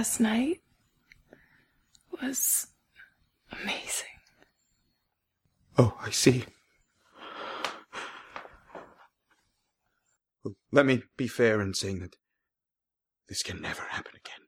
[0.00, 0.62] last night
[2.22, 2.68] was
[3.52, 4.16] amazing.
[5.76, 6.46] Oh, I see.
[10.42, 12.16] Well, let me be fair in saying that
[13.28, 14.46] this can never happen again.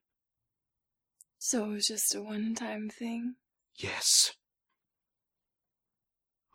[1.38, 3.34] So it was just a one time thing?
[3.76, 4.32] Yes.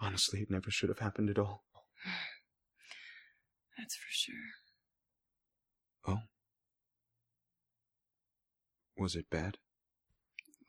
[0.01, 1.65] Honestly, it never should have happened at all.
[3.77, 4.35] That's for sure.
[6.07, 6.21] Oh.
[8.97, 9.57] Was it bad?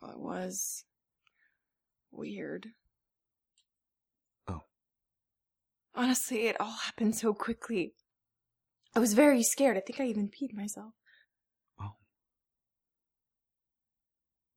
[0.01, 0.85] Well, it was
[2.11, 2.69] weird.
[4.47, 4.63] Oh.
[5.95, 7.95] Honestly, it all happened so quickly.
[8.95, 9.77] I was very scared.
[9.77, 10.93] I think I even peed myself.
[11.81, 11.93] Oh.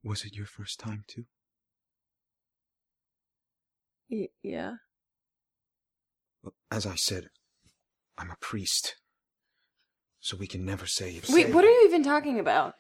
[0.03, 1.25] Was it your first time, too?
[4.09, 4.73] Y- yeah.
[6.69, 7.29] As I said,
[8.17, 8.95] I'm a priest.
[10.19, 12.75] So we can never say if Wait, what are you even talking about?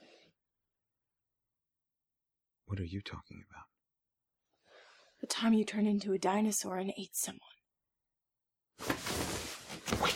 [2.71, 3.65] What are you talking about?
[5.19, 7.41] The time you turned into a dinosaur and ate someone.
[10.01, 10.13] Wait.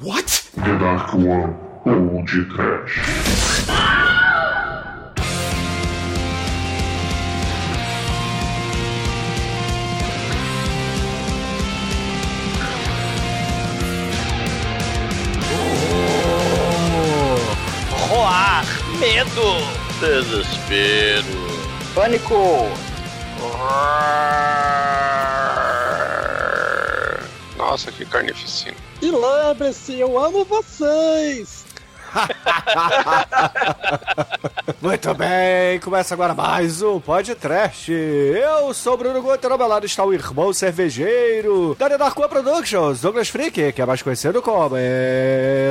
[0.00, 0.50] What?
[0.54, 2.98] The Dark One ou de Trash.
[15.48, 17.38] Roar,
[17.96, 21.24] oh, oh, medo, desespero,
[21.94, 22.68] pânico.
[27.56, 28.76] Nossa, que carnificina.
[29.02, 31.64] E lembre-se, eu amo vocês!
[34.80, 37.90] Muito bem, começa agora mais um podcast.
[37.92, 43.00] Eu sou o Bruno Guter, ao meu lado está o irmão cervejeiro da One Productions,
[43.00, 44.76] Douglas Freak, que é mais conhecido como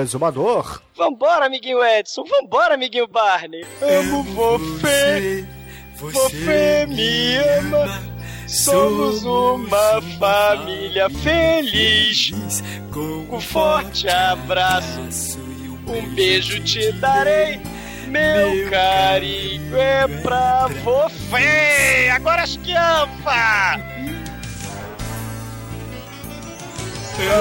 [0.02, 0.82] Exumador.
[0.96, 3.66] Vambora, amiguinho Edson, vambora, amiguinho Barney.
[3.82, 5.46] Amo você,
[5.96, 8.14] você me ama.
[8.48, 12.32] Somos uma família feliz.
[12.92, 15.40] Com um forte abraço,
[15.88, 17.60] um beijo te darei.
[18.08, 22.10] Meu carinho é pra você.
[22.14, 23.80] Agora esquiampa!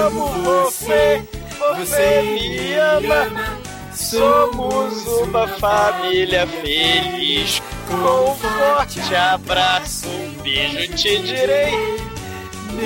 [0.05, 1.23] Amo você,
[1.59, 3.59] você me ama.
[3.93, 7.61] Somos uma família feliz.
[7.87, 11.97] Com um forte abraço, um beijo te direi.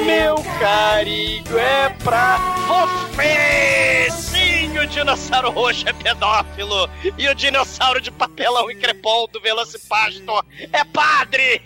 [0.06, 4.37] Meu carinho é pra você!
[4.78, 6.88] Sim, o dinossauro roxo é pedófilo!
[7.18, 11.62] E o dinossauro de papelão e crepom do Velocipastor é padre!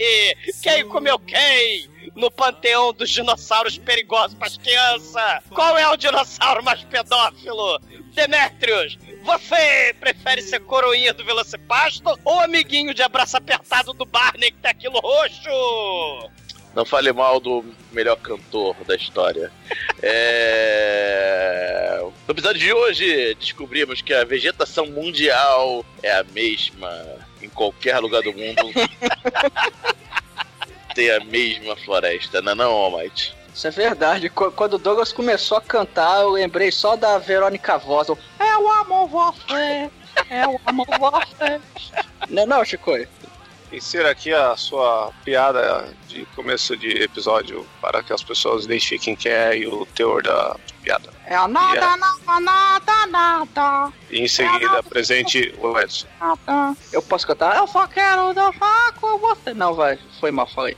[0.62, 1.90] Quem comeu quem?
[2.16, 5.44] No panteão dos dinossauros perigosos para as crianças!
[5.50, 7.80] Qual é o dinossauro mais pedófilo?
[8.14, 14.58] Demetrius, você prefere ser coroinha do Velocipastor ou amiguinho de abraço apertado do Barney que
[14.60, 16.32] tem aquilo roxo?
[16.76, 19.52] Não fale mal do melhor cantor da história.
[20.02, 22.00] É...
[22.28, 26.90] No episódio de hoje, descobrimos que a vegetação mundial é a mesma
[27.42, 28.62] em qualquer lugar do mundo.
[30.96, 33.34] Tem a mesma floresta, não é não, Almighty?
[33.54, 34.30] Isso é verdade.
[34.30, 38.08] Qu- Quando o Douglas começou a cantar, eu lembrei só da Verônica Voz.
[38.08, 39.90] Eu amo você,
[40.30, 41.60] eu amo você.
[42.30, 42.92] Não, não, Chico?
[43.72, 49.32] Insira aqui a sua piada de começo de episódio para que as pessoas identifiquem quem
[49.32, 51.10] é e o teor da piada.
[51.26, 51.98] É a nada, Yeah.
[51.98, 56.06] nada, nada, nada, E em seguida apresente o Edson.
[56.20, 56.76] nada.
[56.92, 57.56] Eu posso cantar?
[57.58, 59.54] Eu só quero dançar com você.
[59.54, 59.98] Não, vai.
[60.20, 60.76] Foi mal, falei.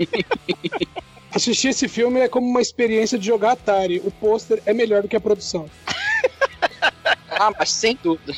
[1.32, 4.00] Assistir esse filme é como uma experiência de jogar Atari.
[4.04, 5.70] O pôster é melhor do que a produção.
[7.38, 8.32] Ah, mas sem dúvida.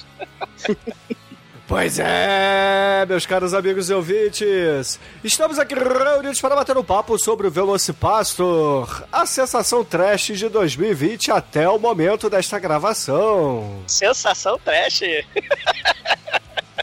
[1.68, 7.46] Pois é, meus caros amigos e ouvintes, estamos aqui reunidos para bater um papo sobre
[7.46, 13.82] o Velocipastor, a sensação trash de 2020 até o momento desta gravação.
[13.86, 15.02] Sensação trash.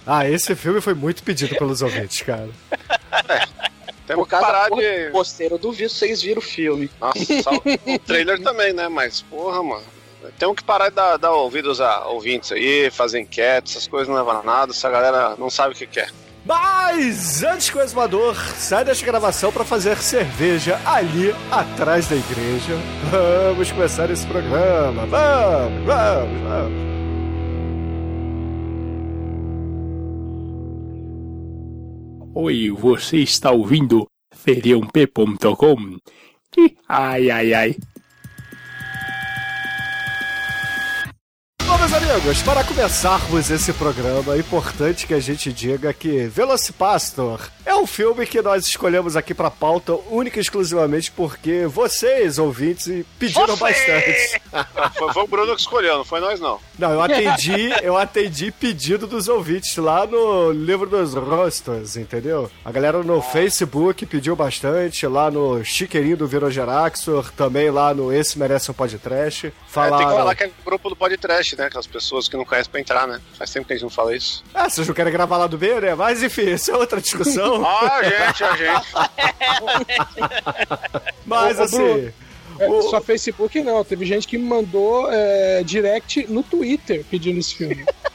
[0.08, 2.48] Ah, esse filme foi muito pedido pelos ouvintes, cara.
[4.06, 5.10] Temos Por que causa parar do de.
[5.12, 6.92] pôster, eu duvido vocês viram o filme.
[7.02, 8.88] Nossa, só o trailer também, né?
[8.88, 9.84] Mas, porra, mano.
[10.38, 14.16] Temos que parar de dar, dar ouvidos a ouvintes aí, fazer enquete, essas coisas não
[14.16, 16.12] levam a nada, essa galera não sabe o que quer.
[16.46, 22.76] Mas antes que o exumador sai desta gravação para fazer cerveja ali atrás da igreja,
[23.10, 25.06] vamos começar esse programa.
[25.08, 26.86] Vamos, vamos, vamos.
[32.36, 35.98] Oi, você está ouvindo feriump.com?
[36.88, 37.76] Ai, ai, ai.
[41.90, 47.76] Meus amigos, para começarmos esse programa, é importante que a gente diga que Velocipastor é
[47.76, 53.56] um filme que nós escolhemos aqui pra pauta única e exclusivamente porque vocês, ouvintes, pediram
[53.56, 53.60] Você!
[53.60, 54.42] bastante.
[54.96, 56.60] Foi, foi o Bruno que escolheu, não foi nós não.
[56.80, 62.50] Não, eu atendi, eu atendi pedido dos ouvintes lá no livro dos rostos, entendeu?
[62.64, 68.40] A galera no Facebook pediu bastante, lá no Chiqueirinho do Virogeraxor, também lá no Esse
[68.40, 69.48] Merece um Podcast.
[69.48, 69.98] É, Falaram...
[69.98, 71.70] tem que falar que é grupo do podcast, né?
[71.76, 73.20] Aquelas pessoas que não conhecem pra entrar, né?
[73.38, 74.42] Faz tempo que a gente não fala isso.
[74.54, 75.94] Ah, vocês não querem gravar lá do B, né?
[75.94, 77.62] Mas enfim, isso é outra discussão.
[77.68, 78.88] Ah, gente, a gente.
[81.26, 81.78] Mas Ô, assim.
[81.78, 82.14] Bruno,
[82.60, 87.40] É, o- Só Facebook não, teve gente que me mandou é, direct no Twitter pedindo
[87.40, 87.84] esse filme.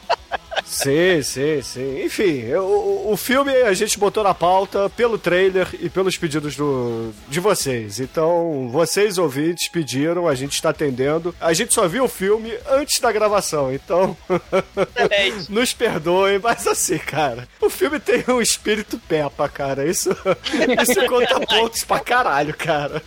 [0.71, 2.05] Sim, sim, sim.
[2.05, 7.11] Enfim, o, o filme a gente botou na pauta pelo trailer e pelos pedidos do,
[7.27, 7.99] de vocês.
[7.99, 11.35] Então, vocês ouvintes pediram, a gente está atendendo.
[11.41, 14.15] A gente só viu o filme antes da gravação, então
[15.49, 19.85] nos perdoem, mas assim, cara, o filme tem um espírito Peppa, cara.
[19.85, 23.03] Isso, isso conta pontos pra caralho, cara.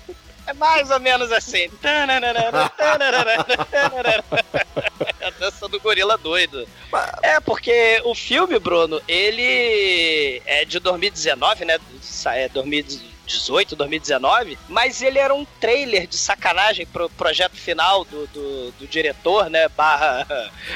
[0.47, 1.71] É mais ou menos assim.
[5.23, 6.69] A dança do gorila doido.
[7.23, 11.79] É, porque o filme, Bruno, ele é de 2019, né?
[12.27, 12.49] É
[13.25, 18.87] 2018, 2019, mas ele era um trailer de sacanagem pro projeto final do, do, do
[18.87, 19.69] diretor, né?
[19.71, 20.27] Barra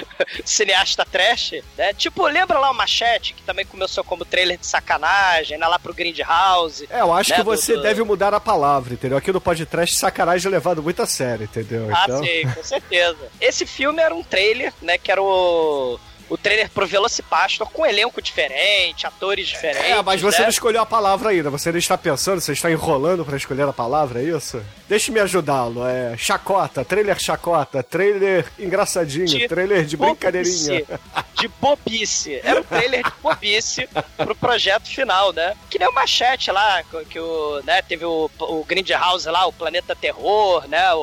[0.45, 1.93] cineasta trash, né?
[1.95, 5.67] Tipo, lembra lá o Machete, que também começou como trailer de sacanagem, né?
[5.67, 6.89] Lá pro Grindhouse.
[6.91, 9.19] É, eu acho né, que você do- deve mudar a palavra, entendeu?
[9.19, 11.89] Aqui no podcast, sacanagem é levado muito a sério, entendeu?
[11.95, 13.19] Ah, Então- sim, com certeza.
[13.41, 14.97] Esse filme era um trailer, né?
[14.99, 15.99] Que era o.
[16.29, 19.91] O trailer pro Velocipastor com um elenco diferente, atores diferentes.
[19.91, 20.45] É, mas você né?
[20.45, 21.51] não escolheu a palavra ainda.
[21.51, 24.63] Você não está pensando, você está enrolando pra escolher a palavra, é isso?
[24.89, 25.87] Deixe-me ajudá-lo.
[25.87, 30.85] É chacota, trailer chacota, trailer engraçadinho, De trailer de brincadeirinha.
[30.85, 30.87] bobice.
[31.35, 32.41] De bobice.
[32.43, 35.55] Era um trailer de bobice pro projeto final, né?
[35.69, 39.95] Que nem o Machete lá, que o, né, teve o, o Grindhouse lá, o Planeta
[39.95, 40.93] Terror, né?
[40.95, 40.99] O,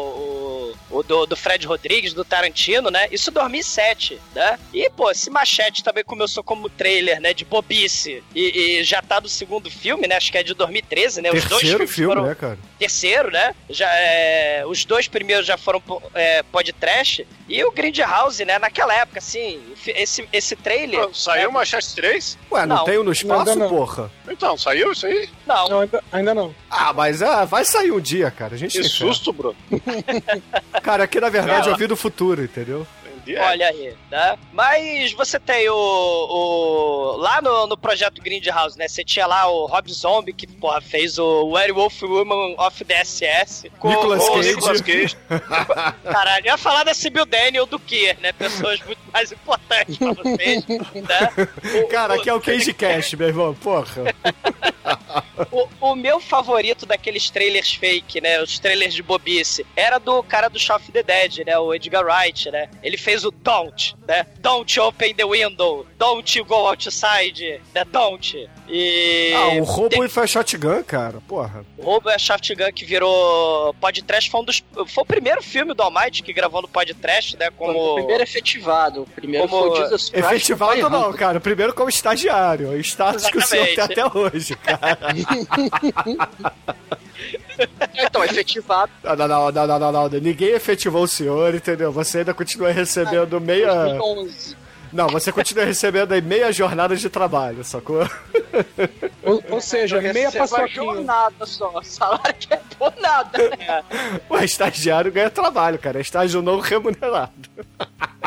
[0.90, 3.08] o, o do, do Fred Rodrigues, do Tarantino, né?
[3.12, 4.60] Isso em 2007, né?
[4.74, 7.34] E, pô, esse Machete também começou como trailer, né?
[7.34, 8.24] De bobice.
[8.34, 10.16] E, e já tá no segundo filme, né?
[10.16, 11.30] Acho que é de 2013, né?
[11.30, 12.58] Os dois Terceiro filmes filme, foram né, cara?
[12.80, 13.54] terceiro, né?
[13.76, 15.82] Já, é, os dois primeiros já foram
[16.14, 17.28] é, podcast.
[17.48, 18.58] E o Grindhouse, né?
[18.58, 21.08] Naquela época, assim, esse, esse trailer.
[21.14, 22.38] Saiu né, o Machete 3?
[22.52, 22.84] Ué, não, Não.
[22.86, 23.70] tem um no espaço, não.
[23.70, 24.10] porra?
[24.28, 25.30] Então, saiu isso aí?
[25.46, 26.56] Não, Não, ainda, ainda não.
[26.72, 28.56] Ah, mas ah, vai sair um dia, cara.
[28.56, 28.90] A gente Que fé.
[28.90, 29.56] susto, Bruno.
[30.82, 32.88] Cara, aqui na verdade eu vi do futuro, entendeu?
[33.26, 33.38] Entendi.
[33.38, 33.42] É.
[33.44, 34.38] olha aí, né?
[34.54, 35.76] Mas você tem o.
[35.76, 38.88] o lá no, no projeto Grindhouse, né?
[38.88, 43.72] Você tinha lá o Rob Zombie, que, porra, fez o Werewolf Woman of the SS.
[43.80, 44.50] Com, Nicolas Ô, Cage.
[44.56, 45.18] Nicolas Cage.
[46.04, 48.32] Caralho, eu ia falar da Sibyl Daniel do que, né?
[48.34, 51.50] Pessoas muito mais importantes pra vocês, né?
[51.84, 54.14] O- Cara, o- aqui é o Cage Cash, meu irmão, porra.
[55.52, 58.42] O, o meu favorito daqueles trailers fake, né?
[58.42, 61.58] Os trailers de bobice, era do cara do of the Dead, né?
[61.58, 62.70] O Edgar Wright, né?
[62.84, 64.26] Ele fez o Don't, né?
[64.40, 65.86] Don't open the window.
[65.98, 67.86] Don't go outside, né?
[67.92, 68.50] Don't.
[68.68, 69.32] E.
[69.36, 71.64] Ah, o roubo tem- e foi a shotgun, cara, porra.
[71.78, 74.30] o Roubo é Shotgun que virou podcast.
[74.30, 74.64] Foi um dos.
[74.88, 77.50] Foi o primeiro filme do Almighty que gravou no podcast, né?
[77.56, 77.92] Foi Como.
[77.92, 79.04] o primeiro efetivado.
[79.04, 80.26] O primeiro Como- foi o Jesus Christ.
[80.26, 81.40] Efetivado não, cara.
[81.40, 82.76] Primeiro como estagiário.
[82.80, 84.98] Status que o senhor tem até hoje, cara.
[87.94, 88.92] Então, efetivado.
[89.04, 90.20] Não, não, não, não, não, não, não.
[90.20, 91.92] Ninguém efetivou o senhor, entendeu?
[91.92, 93.05] Você ainda continua recebendo
[93.40, 93.66] meia.
[94.00, 94.65] 2011.
[94.96, 98.00] Não, você continua recebendo aí meia jornada de trabalho, sacou?
[99.22, 100.70] Ou, ou seja, Eu meia paçoquinha.
[100.70, 101.70] jornada só.
[101.84, 103.38] Salário que é por nada.
[103.66, 103.84] É,
[104.30, 105.98] O estagiário ganha trabalho, cara.
[105.98, 107.32] É estágio não remunerado.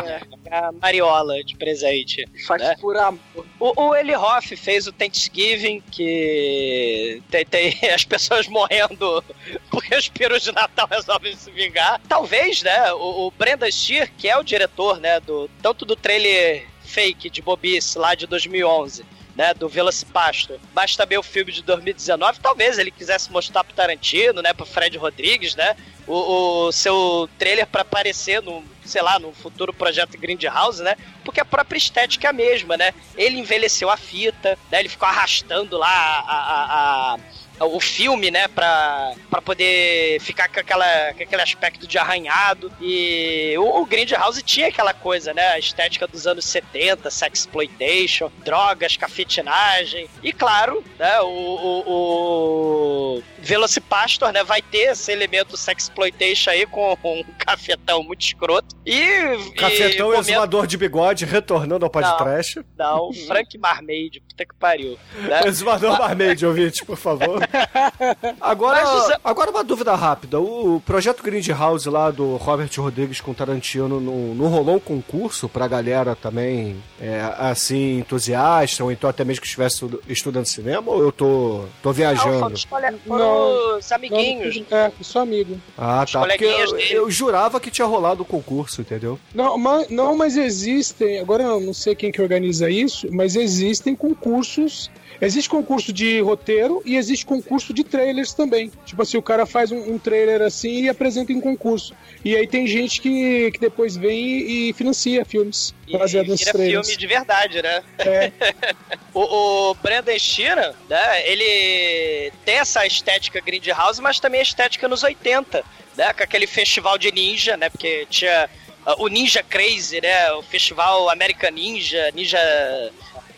[0.05, 0.21] é,
[0.51, 2.27] a Mariola de presente.
[2.47, 2.75] Faz né?
[2.81, 3.21] por amor.
[3.59, 9.25] O, o Eli Hoff fez o Thanksgiving, que tem, tem as pessoas morrendo
[9.71, 12.01] porque os perus de Natal resolvem se vingar.
[12.09, 16.58] Talvez, né, o, o Brendan Steer, que é o diretor, né, do, tanto do trailer
[16.89, 19.05] fake de Bobice lá de 2011,
[19.37, 24.43] né, do Velocipastor, mas também o filme de 2019, talvez ele quisesse mostrar pro Tarantino,
[24.43, 25.77] né, pro Fred Rodrigues, né,
[26.09, 31.41] o, o seu trailer para aparecer no, sei lá, no futuro projeto Grindhouse, né, porque
[31.41, 35.79] a própria estética é a mesma, né, ele envelheceu a fita, né, ele ficou arrastando
[35.79, 37.19] lá a, a, a,
[37.61, 42.73] o filme, né, pra, pra poder ficar com, aquela, com aquele aspecto de arranhado.
[42.81, 48.97] E o, o Grindhouse tinha aquela coisa, né, a estética dos anos 70, sexploitation, drogas,
[48.97, 50.09] cafetinagem.
[50.23, 56.97] E claro, né, o, o, o Velocipastor, né, vai ter esse elemento sexploitation aí com
[57.05, 58.77] um cafetão muito escroto.
[58.85, 59.53] E...
[59.57, 62.65] Cafetão e exumador de bigode retornando ao podcast.
[62.77, 64.99] Não, Frank Marmaid, puta que pariu.
[65.15, 65.41] Né?
[65.49, 67.48] Exumador Marmaid, ouvinte, por favor.
[68.41, 70.41] Agora, Mas os- agora uma dúvida rápida.
[70.41, 75.67] O projeto Grindhouse lá do Robert Rodrigues com Tarantino não, não rolou um concurso pra
[75.67, 81.01] galera também, é, assim, entusiasta, ou então até mesmo que estivesse estu- estudando cinema, ou
[81.03, 82.39] eu tô, tô Não, viajando?
[82.41, 84.63] foram os, cole- foram os amiguinhos.
[84.71, 85.59] Não, é, sou amigo.
[85.77, 86.21] Ah, tá.
[86.21, 86.95] Porque coleguinhas eu, dele.
[86.95, 89.19] eu jurava que tinha rolado o concurso, entendeu?
[89.35, 91.19] Não mas, não, mas existem.
[91.21, 94.91] Agora eu não sei quem que organiza isso, mas existem concursos.
[95.21, 98.71] Existe concurso de roteiro e existe concurso de trailers também.
[98.87, 101.95] Tipo assim, o cara faz um, um trailer assim e apresenta em concurso.
[102.25, 106.87] E aí tem gente que, que depois vem e, financia filmes baseados vira trailers.
[106.87, 107.83] filme de verdade, né?
[107.99, 108.33] É.
[109.13, 115.03] o, o Brandon Sheeran, né, ele tem essa estética Grindhouse, mas também a estética nos
[115.03, 115.65] 80,
[115.97, 116.13] né?
[116.13, 117.69] Com aquele festival de ninja, né?
[117.69, 118.49] Porque tinha
[118.87, 120.33] ah, o Ninja Crazy, né?
[120.33, 122.39] O festival American Ninja, Ninja...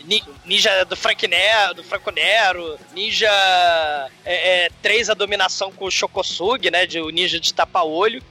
[0.05, 3.29] Ni- Ninja do Frank Nero, do Franco Nero, Ninja
[4.25, 6.85] é, é, 3 a dominação com o Shokosugi, né?
[6.85, 8.21] De, o Ninja de tapa-olho.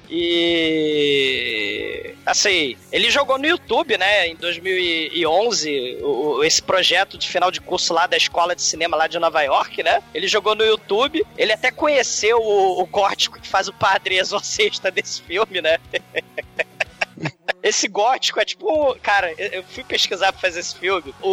[0.81, 2.15] E.
[2.27, 4.29] Assim, ele jogou no YouTube, né?
[4.29, 6.07] Em 2011, o,
[6.39, 9.43] o- esse projeto de final de curso lá da escola de cinema lá de Nova
[9.43, 10.03] York, né?
[10.15, 11.27] Ele jogou no YouTube.
[11.37, 15.79] Ele até conheceu o, o gótico que faz o padre exorcista desse filme, né?
[17.63, 18.95] Esse gótico é tipo.
[19.03, 21.15] Cara, eu fui pesquisar pra fazer esse filme.
[21.21, 21.29] O,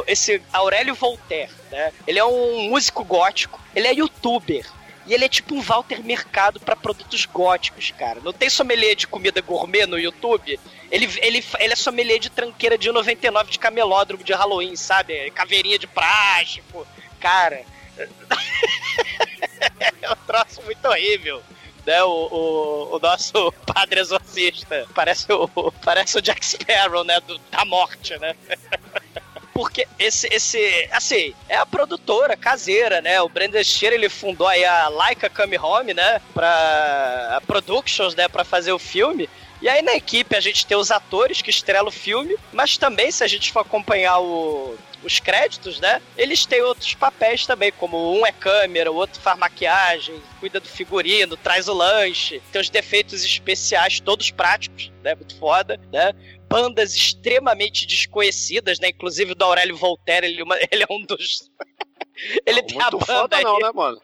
[0.00, 1.92] o- esse Aurélio Voltaire, né?
[2.06, 3.60] Ele é um músico gótico.
[3.74, 4.66] Ele é youtuber.
[5.04, 8.20] E ele é tipo um Walter Mercado pra produtos góticos, cara.
[8.20, 10.60] Não tem sommelier de comida gourmet no YouTube?
[10.92, 15.28] Ele, ele, ele é sommelier de tranqueira de 99 de camelódromo de Halloween, sabe?
[15.32, 16.86] Caveirinha de plástico.
[17.18, 17.64] Cara.
[20.00, 21.42] é um troço muito horrível
[21.86, 24.86] né, o, o, o nosso padre exorcista.
[24.94, 25.48] Parece o,
[25.84, 28.34] parece o Jack Sparrow, né, do, da morte, né?
[29.52, 33.20] Porque esse, esse, assim, é a produtora caseira, né?
[33.20, 36.22] O Brandon Shearer, ele fundou aí a Laika Come Home, né?
[36.32, 38.28] Pra a Productions, né?
[38.28, 39.28] Pra fazer o filme.
[39.62, 43.10] E aí na equipe a gente tem os atores que estrelam o filme, mas também
[43.12, 46.02] se a gente for acompanhar o, os créditos, né?
[46.16, 50.66] Eles têm outros papéis também, como um é câmera, o outro faz maquiagem, cuida do
[50.68, 55.14] figurino, traz o lanche, tem os defeitos especiais, todos práticos, né?
[55.14, 56.12] Muito foda, né?
[56.48, 58.88] Bandas extremamente desconhecidas, né?
[58.88, 61.48] Inclusive o do Aurélio Voltaire, ele, uma- ele é um dos.
[62.44, 63.44] ele tem a Muito banda foda aí.
[63.44, 64.02] não, né, mano?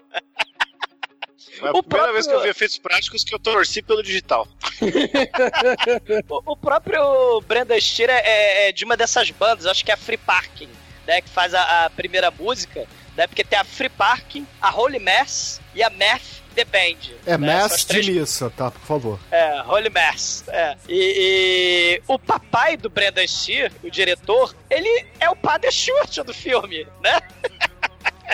[1.58, 4.02] Foi a O primeira próprio- vez que eu vi efeitos práticos que eu torci pelo
[4.02, 4.46] digital.
[6.28, 9.96] O, o próprio Brandon Steer é, é de uma dessas bandas, acho que é a
[9.96, 10.68] Free Parking,
[11.06, 11.20] né?
[11.20, 12.86] Que faz a, a primeira música,
[13.16, 13.26] né?
[13.26, 16.22] Porque tem a Free Parking, a Holy Mass e a Math
[16.54, 17.14] The Band.
[17.26, 17.54] É né?
[17.62, 18.70] Mass três de missa, tá?
[18.70, 19.20] Por favor.
[19.30, 20.44] É, Holy Mass.
[20.48, 20.76] É.
[20.88, 26.34] E, e o papai do Brendan Steer, o diretor, ele é o padre Schwartz do
[26.34, 27.20] filme, né?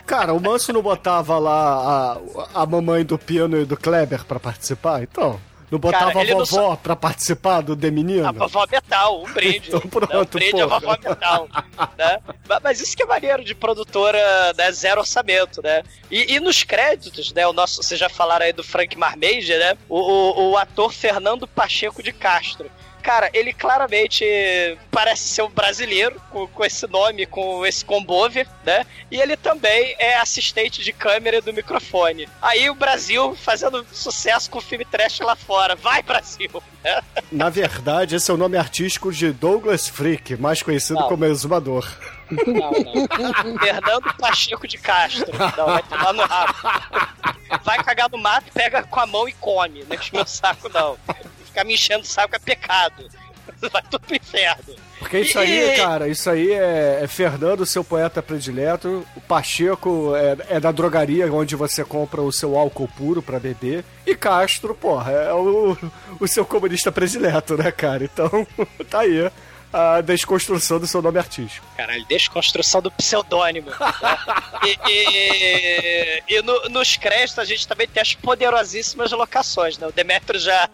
[0.07, 2.19] Cara, o Manso não botava lá
[2.55, 5.03] a, a mamãe do Pino e do Kleber pra participar?
[5.03, 8.29] Então, não botava Cara, a não vovó pra participar do The Menino?
[8.29, 9.69] A vovó metal, um brinde.
[9.75, 10.21] Então pronto, né?
[10.21, 10.79] Um brinde porra.
[10.81, 11.49] vovó metal.
[11.97, 12.19] né?
[12.47, 15.83] Ma- Mas isso que é maneiro de produtora né, zero orçamento, né?
[16.11, 17.47] E, e nos créditos, né?
[17.47, 19.77] O nosso, vocês já falaram aí do Frank Marmage, né?
[19.89, 22.71] O, o, o ator Fernando Pacheco de Castro.
[23.05, 24.25] Cara, ele claramente
[24.91, 28.87] parece ser um brasileiro com, com esse nome, com esse combover, né?
[29.11, 32.27] E ele também é assistente de câmera e do microfone.
[32.41, 35.77] Aí o Brasil fazendo sucesso com o filme trash lá fora.
[35.77, 36.51] Vai, Brasil!
[37.31, 41.09] Na verdade, esse é o nome artístico de Douglas Freak, mais conhecido Não.
[41.09, 41.87] como Exumador.
[42.31, 43.59] Não, não.
[43.59, 45.31] Fernando Pacheco de Castro.
[45.59, 46.55] Não, vai tomar no rabo.
[47.63, 49.85] Vai cagar no mato, pega com a mão e come.
[49.85, 50.97] Não enche meu saco, não.
[51.55, 53.05] Ficar me enchendo o saco é pecado.
[53.73, 54.75] Vai tudo pro inferno.
[54.99, 59.07] Porque isso aí, E- cara, isso aí é, é Fernando, seu poeta predileto.
[59.15, 63.85] O Pacheco é, é da drogaria onde você compra o seu álcool puro pra beber.
[64.05, 65.77] E Castro, porra, é o,
[66.19, 68.03] o seu comunista predileto, né, cara?
[68.05, 68.29] Então,
[68.91, 69.31] tá aí
[69.77, 71.67] a desconstrução do seu nome artístico.
[71.77, 73.71] Caralho, desconstrução do pseudônimo.
[73.71, 73.77] né?
[74.65, 79.87] E, e- e no- nos créditos a gente também tem as poderosíssimas locações, né?
[79.89, 80.69] O Demetrio já,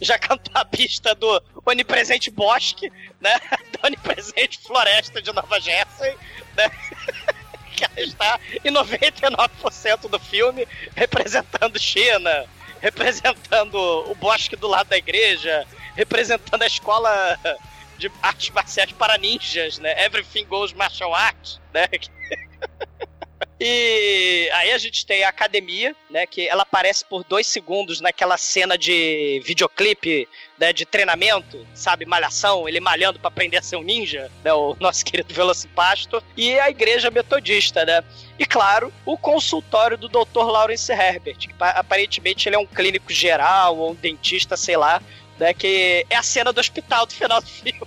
[0.00, 3.40] já cantou a pista do onipresente bosque, né?
[3.80, 6.16] Da onipresente floresta de Nova Jersey,
[6.56, 6.70] né?
[7.76, 12.44] que ela está em 99% do filme representando China,
[12.80, 13.74] representando
[14.08, 17.36] o bosque do lado da igreja, representando a escola
[17.98, 20.04] de artes marciais para ninjas, né?
[20.04, 21.88] Everything Goes Martial Arts, né?
[23.60, 26.26] E aí a gente tem a academia, né?
[26.26, 30.72] Que ela aparece por dois segundos naquela cena de videoclipe, né?
[30.72, 32.04] De treinamento, sabe?
[32.04, 34.52] Malhação, ele malhando para aprender a ser um ninja, né?
[34.52, 36.22] O nosso querido Velocipasto.
[36.36, 38.02] E a igreja metodista, né?
[38.38, 40.44] E claro, o consultório do Dr.
[40.44, 45.00] Lawrence Herbert, que aparentemente ele é um clínico geral ou um dentista, sei lá,
[45.38, 45.54] né?
[45.54, 47.80] Que é a cena do hospital do final do filme.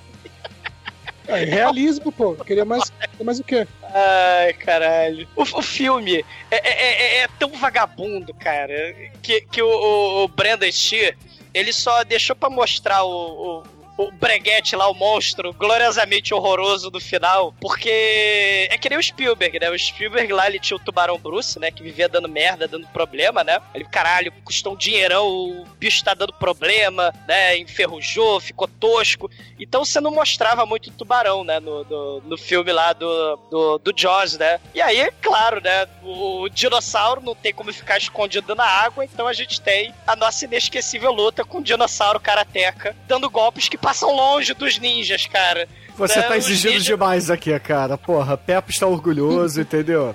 [1.27, 2.35] É, realismo, pô.
[2.35, 3.67] Queria mais, mais o quê?
[3.83, 5.27] Ai, caralho.
[5.35, 10.27] O, o filme é, é, é, é, tão vagabundo, cara, que, que o, o, o
[10.29, 11.17] Brandon Steer,
[11.53, 13.63] ele só deixou pra mostrar o, o
[13.97, 19.59] o breguete lá, o monstro, gloriosamente horroroso do final, porque é que nem o Spielberg,
[19.59, 19.69] né?
[19.69, 21.71] O Spielberg lá, ele tinha o Tubarão Bruce, né?
[21.71, 23.59] Que vivia dando merda, dando problema, né?
[23.73, 27.57] Ele, caralho, custou um dinheirão, o bicho tá dando problema, né?
[27.57, 29.29] Enferrujou, ficou tosco.
[29.59, 31.59] Então você não mostrava muito o tubarão, né?
[31.59, 34.59] No, no, no filme lá do, do, do Jaws, né?
[34.75, 35.87] E aí, claro, né?
[36.03, 40.45] O dinossauro não tem como ficar escondido na água, então a gente tem a nossa
[40.45, 45.67] inesquecível luta com o dinossauro karateca, dando golpes que passam longe dos ninjas, cara.
[45.97, 47.97] Você Né, tá exigindo ninjas- demais aqui, cara.
[47.97, 50.13] Porra, Pepe está orgulhoso, entendeu?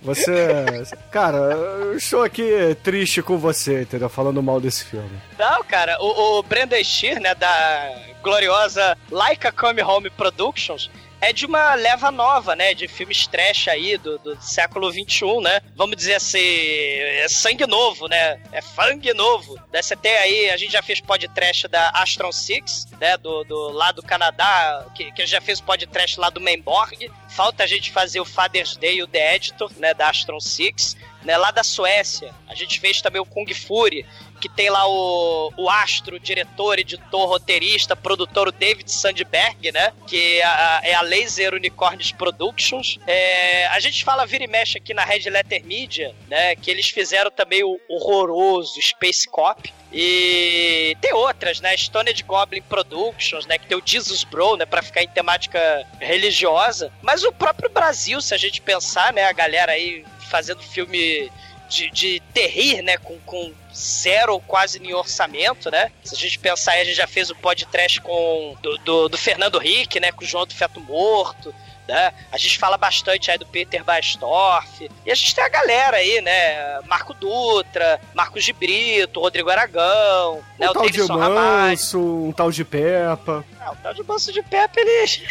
[0.00, 0.86] Você.
[1.10, 4.08] Cara, eu estou aqui triste com você, entendeu?
[4.08, 5.10] Falando mal desse filme.
[5.36, 10.88] Não, cara, o, o Brendan Steer, né, da gloriosa Laika Come Home Productions,
[11.20, 15.60] é de uma leva nova, né, de filmes trash aí do, do século XXI, né?
[15.74, 18.40] Vamos dizer assim, é sangue novo, né?
[18.52, 19.56] É fang novo.
[19.72, 19.82] Né?
[19.82, 23.92] Você tem aí, a gente já fez podcast da Astron Six, né, do, do lá
[23.92, 27.10] do Canadá, que, que já fez podcast lá do Mainborg.
[27.28, 30.96] Falta a gente fazer o Father's Day, o The Editor, né, da Astron Six.
[31.22, 34.06] Né, lá da Suécia, a gente fez também o Kung Fury,
[34.38, 39.92] que tem lá o, o astro, diretor, editor, roteirista, produtor, o David Sandberg, né?
[40.06, 42.98] Que é a, é a Laser Unicorns Productions.
[43.06, 46.56] É, a gente fala vira e mexe aqui na Red Letter Media, né?
[46.56, 49.72] Que eles fizeram também o horroroso Space Cop.
[49.92, 51.74] E tem outras, né?
[51.76, 53.58] Stoned Goblin Productions, né?
[53.58, 54.66] Que tem o Jesus Bro, né?
[54.66, 55.58] Pra ficar em temática
[55.98, 56.92] religiosa.
[57.02, 59.24] Mas o próprio Brasil, se a gente pensar, né?
[59.24, 61.30] A galera aí fazendo filme
[61.68, 62.96] de, de terrir, né?
[62.98, 65.90] Com, com zero ou quase nem orçamento, né?
[66.02, 69.18] Se a gente pensar aí, a gente já fez o podcast com do, do, do
[69.18, 70.10] Fernando Henrique, né?
[70.10, 71.54] Com o João do Feto Morto.
[71.86, 72.12] Né?
[72.30, 74.90] A gente fala bastante aí do Peter Bastorff.
[75.06, 76.82] E a gente tem a galera aí, né?
[76.82, 80.66] Marco Dutra, Marcos de Brito, Rodrigo Aragão, né?
[80.68, 81.34] Um O tal de Ramalho.
[81.34, 83.42] Manso, um tal de Peppa.
[83.58, 85.28] Ah, o tal de Manso de Pepe, ele...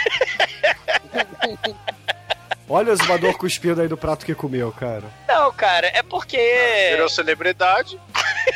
[2.69, 5.06] Olha o exumador cuspindo aí do prato que comeu, cara.
[5.27, 6.38] Não, cara, é porque...
[6.91, 7.99] Virou celebridade.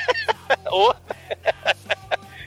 [0.69, 0.93] Ô,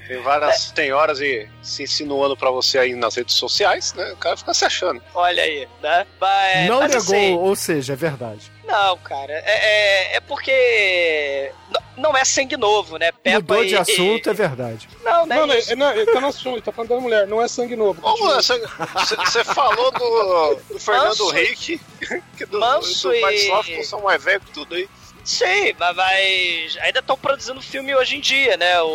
[0.06, 4.12] Tem várias senhoras e se insinuando pra você aí nas redes sociais, né?
[4.12, 5.02] O cara fica se achando.
[5.14, 6.06] Olha aí, né?
[6.20, 8.52] Mas, não mas negou, assim, ou seja, é verdade.
[8.64, 11.50] Não, cara, é, é, é porque
[11.96, 13.12] não é sangue novo, né?
[13.12, 14.88] Peppa Mudou de e- assunto, é verdade.
[15.02, 17.00] Não, não é Não, não, ele, não, ele tá no assunto, ele tá falando da
[17.00, 18.00] mulher, não é sangue novo.
[18.00, 18.58] Como você,
[19.16, 21.80] você falou do, do Fernando Henrique,
[22.36, 24.88] que do, Manso do e- Microsoft são mais velhos que tudo aí.
[25.24, 28.82] Sim, mas, mas ainda estão produzindo filme hoje em dia, né?
[28.82, 28.86] O,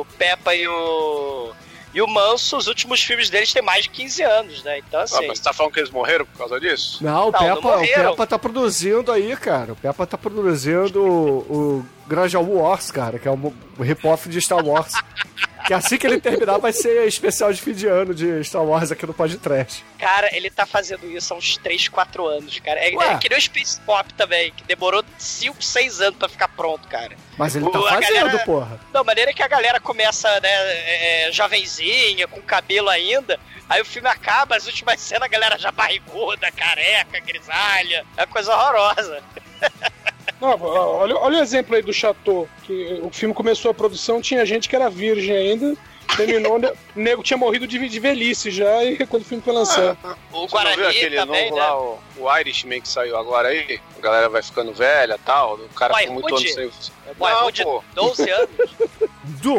[0.00, 1.52] o Peppa e o.
[1.94, 4.78] E o Manso, os últimos filmes deles têm mais de 15 anos, né?
[4.78, 5.26] Então, Ah, assim.
[5.26, 7.02] mas você tá falando que eles morreram por causa disso?
[7.02, 8.10] Não, o Não, não Peppa, o morreram.
[8.10, 9.72] Peppa tá produzindo aí, cara.
[9.72, 11.38] O Peppa tá produzindo o,
[11.80, 14.92] o Granja Wars, cara, que é o o rip-off de Star Wars.
[15.68, 18.90] que assim que ele terminar vai ser especial de fim de ano de Star Wars
[18.90, 19.84] aqui no Podcast.
[19.98, 22.80] Cara, ele tá fazendo isso há uns 3, 4 anos, cara.
[22.80, 23.12] É, Ué.
[23.12, 26.88] é que nem o Space Pop também, que demorou 5, 6 anos pra ficar pronto,
[26.88, 27.14] cara.
[27.36, 28.80] Mas ele tá O- fazendo, galera- porra.
[28.90, 33.84] Da maneira que a galera começa, né, é, é, jovenzinha, com cabelo ainda, aí o
[33.84, 39.22] filme acaba, as últimas cenas, a galera já barriguda, careca, grisalha, é uma coisa horrorosa.
[40.40, 44.46] Não, olha, olha o exemplo aí do Chateau, que o filme começou a produção, tinha
[44.46, 45.76] gente que era virgem ainda,
[46.16, 49.52] terminou, né, o nego tinha morrido de, de velhice já, e quando o filme foi
[49.52, 49.98] lançado.
[50.02, 51.62] O Você não viu Guarani aquele também, novo né?
[51.62, 53.80] lá, o, o Irishman que saiu agora aí?
[53.96, 56.54] A galera vai ficando velha e tal, o cara com muito ano Boyhood?
[56.54, 56.92] sem...
[57.08, 57.82] É de pô.
[57.94, 58.50] 12 anos.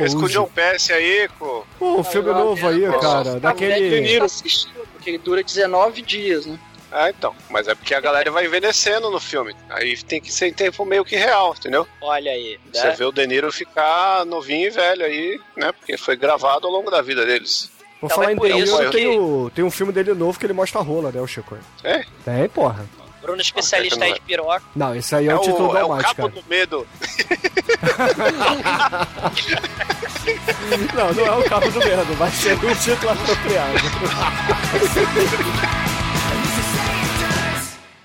[0.04, 0.34] Esse com o Doze.
[0.34, 1.28] John Pesce aí.
[1.38, 4.20] Pô, o filme novo aí, cara, De daquele...
[4.20, 6.60] Assistindo, porque ele dura 19 dias, né?
[6.92, 7.36] Ah, então.
[7.50, 9.56] Mas é porque a galera vai envelhecendo no filme.
[9.70, 11.88] Aí tem que ser em tempo meio que real, entendeu?
[12.02, 12.96] Olha aí, Você né?
[12.98, 15.72] vê o De Niro ficar novinho e velho aí, né?
[15.72, 17.70] Porque foi gravado ao longo da vida deles.
[18.00, 19.92] Por Então falar é em por De isso Niro, que- tem, o, tem um filme
[19.94, 21.58] dele novo que ele mostra a rola, né, o Chico?
[21.84, 22.04] É?
[22.26, 22.86] Tem, porra.
[23.22, 24.64] Bruno especialista aí de piroca.
[24.74, 26.88] Não, esse aí é, É o título da é o cabo do medo.
[30.96, 33.74] Não, não é o cabo do medo, mas seria o título apropriado.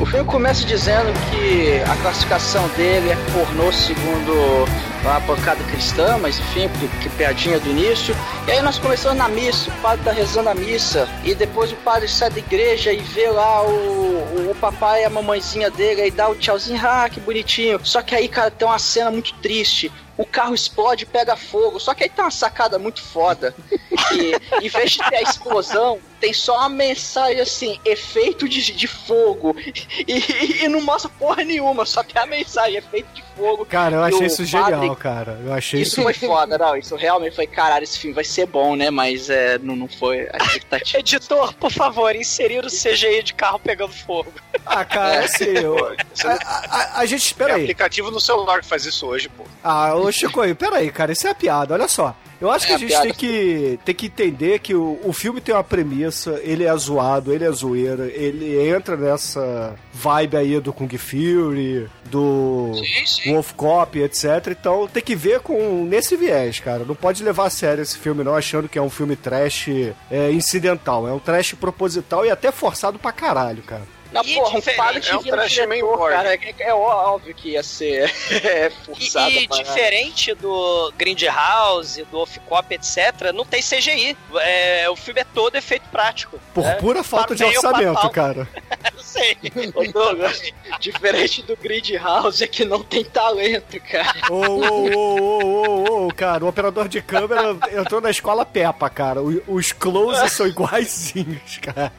[0.00, 4.64] O filme começa dizendo que a classificação dele é pornô segundo
[5.04, 6.68] a bancada cristã, mas enfim,
[7.02, 8.14] que, piadinha do início.
[8.46, 11.76] E aí nós começamos na missa, o padre tá rezando a missa, e depois o
[11.76, 16.06] padre sai da igreja e vê lá o, o, o papai e a mamãezinha dele
[16.06, 17.80] e dá o tchauzinho, ah, que bonitinho.
[17.82, 19.90] Só que aí, cara, tem uma cena muito triste.
[20.18, 21.78] O carro explode e pega fogo.
[21.80, 23.54] Só que aí tem uma sacada muito foda.
[24.08, 28.86] Que em vez de ter a explosão, tem só uma mensagem assim, efeito de, de
[28.88, 29.54] fogo.
[30.06, 33.64] E, e não mostra porra nenhuma, só tem a mensagem, efeito de fogo.
[33.64, 35.38] Cara, eu E achei isso padre- genial, cara.
[35.44, 36.02] Eu achei Isso isso.
[36.02, 36.76] foi foda, não.
[36.76, 38.90] Isso realmente foi, caralho, esse filme vai ser bom, né?
[38.90, 40.98] Mas é, não, não foi a expectativa.
[41.00, 44.32] Editor, por favor, inserir o CGI de carro pegando fogo.
[44.66, 46.36] Ah, cara, assim, eu- a,
[46.68, 47.32] a- a gente.
[47.32, 47.62] É Peraí.
[47.62, 49.44] aplicativo no celular que faz isso hoje, pô.
[49.62, 52.14] Ah, ô Chico, aí, peraí, cara, isso é piada, olha só.
[52.40, 53.04] Eu acho que É a a gente piada.
[53.04, 57.32] tem que, tem que entender que o, o filme tem uma premissa, ele é zoado,
[57.32, 62.70] ele é zoeira, ele entra nessa vibe aí do Kung Fury, do
[63.26, 64.24] Wolf Cop, etc.
[64.50, 66.84] Então tem que ver com nesse viés, cara.
[66.84, 69.68] Não pode levar a sério esse filme não, achando que é um filme trash
[70.08, 71.08] é, incidental.
[71.08, 73.82] É um trash proposital e até forçado pra caralho, cara.
[74.12, 77.50] Não, E porra, um padre que é um trash diretor, cara, é, é óbvio que
[77.50, 78.10] ia ser
[78.44, 79.30] é, E, forçado.
[79.30, 79.62] e parar.
[79.62, 84.16] diferente do Grindhouse, do Off Cop, etc., não tem CGI.
[84.40, 86.38] É, o filme é todo efeito prático.
[86.54, 86.74] Por né?
[86.74, 88.48] pura falta de orçamento, cara.
[88.94, 89.36] Não sei.
[89.74, 90.40] Ô, Douglas,
[90.80, 94.14] diferente do Grid House é que não tem talento, cara.
[94.30, 99.20] Ô, ô, ô, ô, ô, cara, o operador de câmera entrou na escola Peppa, cara.
[99.22, 101.92] Os closes são iguaizinhos, cara.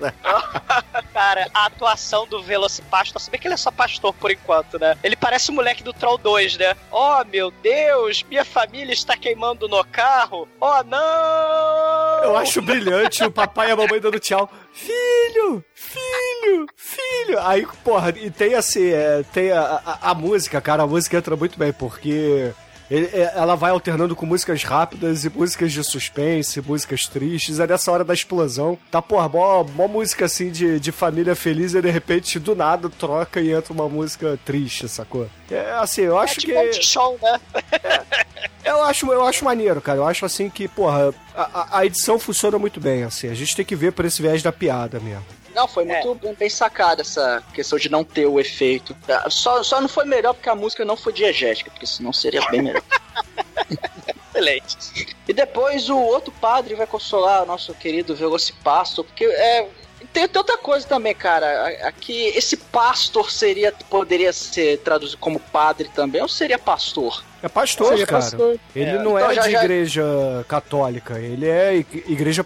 [1.14, 4.98] Cara, a atuação do Velocipastor, se bem que ele é só pastor por enquanto, né?
[5.04, 6.76] Ele parece o moleque do Troll 2, né?
[6.92, 10.48] Oh, meu Deus, minha família está queimando no carro.
[10.60, 12.24] Oh, não!
[12.24, 14.50] Eu acho brilhante o papai e a mamãe dando tchau.
[14.74, 17.40] Filho, filho, filho.
[17.42, 21.36] Aí, porra, e tem assim, é, tem a, a, a música, cara, a música entra
[21.36, 22.54] muito bem, porque
[22.90, 27.60] ele- é, ela vai alternando com músicas rápidas e músicas de suspense, músicas tristes.
[27.60, 28.78] É nessa hora da explosão.
[28.92, 32.90] Tá, porra, mó, mó música assim de, de família feliz e de repente do nada
[32.90, 35.28] troca e entra uma música triste, sacou?
[35.50, 36.70] É assim, eu É acho tipo que.
[36.80, 37.40] um show, né?
[38.64, 39.98] Eu acho, eu acho maneiro, cara.
[40.00, 43.28] Eu acho assim que, porra, a, a- a edição funciona muito bem, assim.
[43.28, 45.24] A gente tem que ver por esse viés da piada mesmo.
[45.60, 48.96] Não, foi muito bem, bem sacada essa questão de não ter o efeito.
[49.08, 52.42] Ah, Só, só não foi melhor porque a música não foi diegética, porque senão seria
[52.50, 52.82] bem melhor.
[54.34, 55.16] Excelente.
[55.28, 59.68] E depois o outro padre vai consolar o nosso querido Velocipasto, porque é.
[60.14, 61.46] Tem, tem outra coisa também, cara.
[61.68, 63.72] a- Aqui, esse pastor seria.
[63.90, 67.24] Poderia ser traduzido como padre também, ou seria pastor?
[67.44, 68.22] É pastor, Seria cara.
[68.24, 68.60] pastor.
[68.76, 70.04] Ele É, não então é já- de já- igreja
[70.48, 72.44] católica, ele é ig- igreja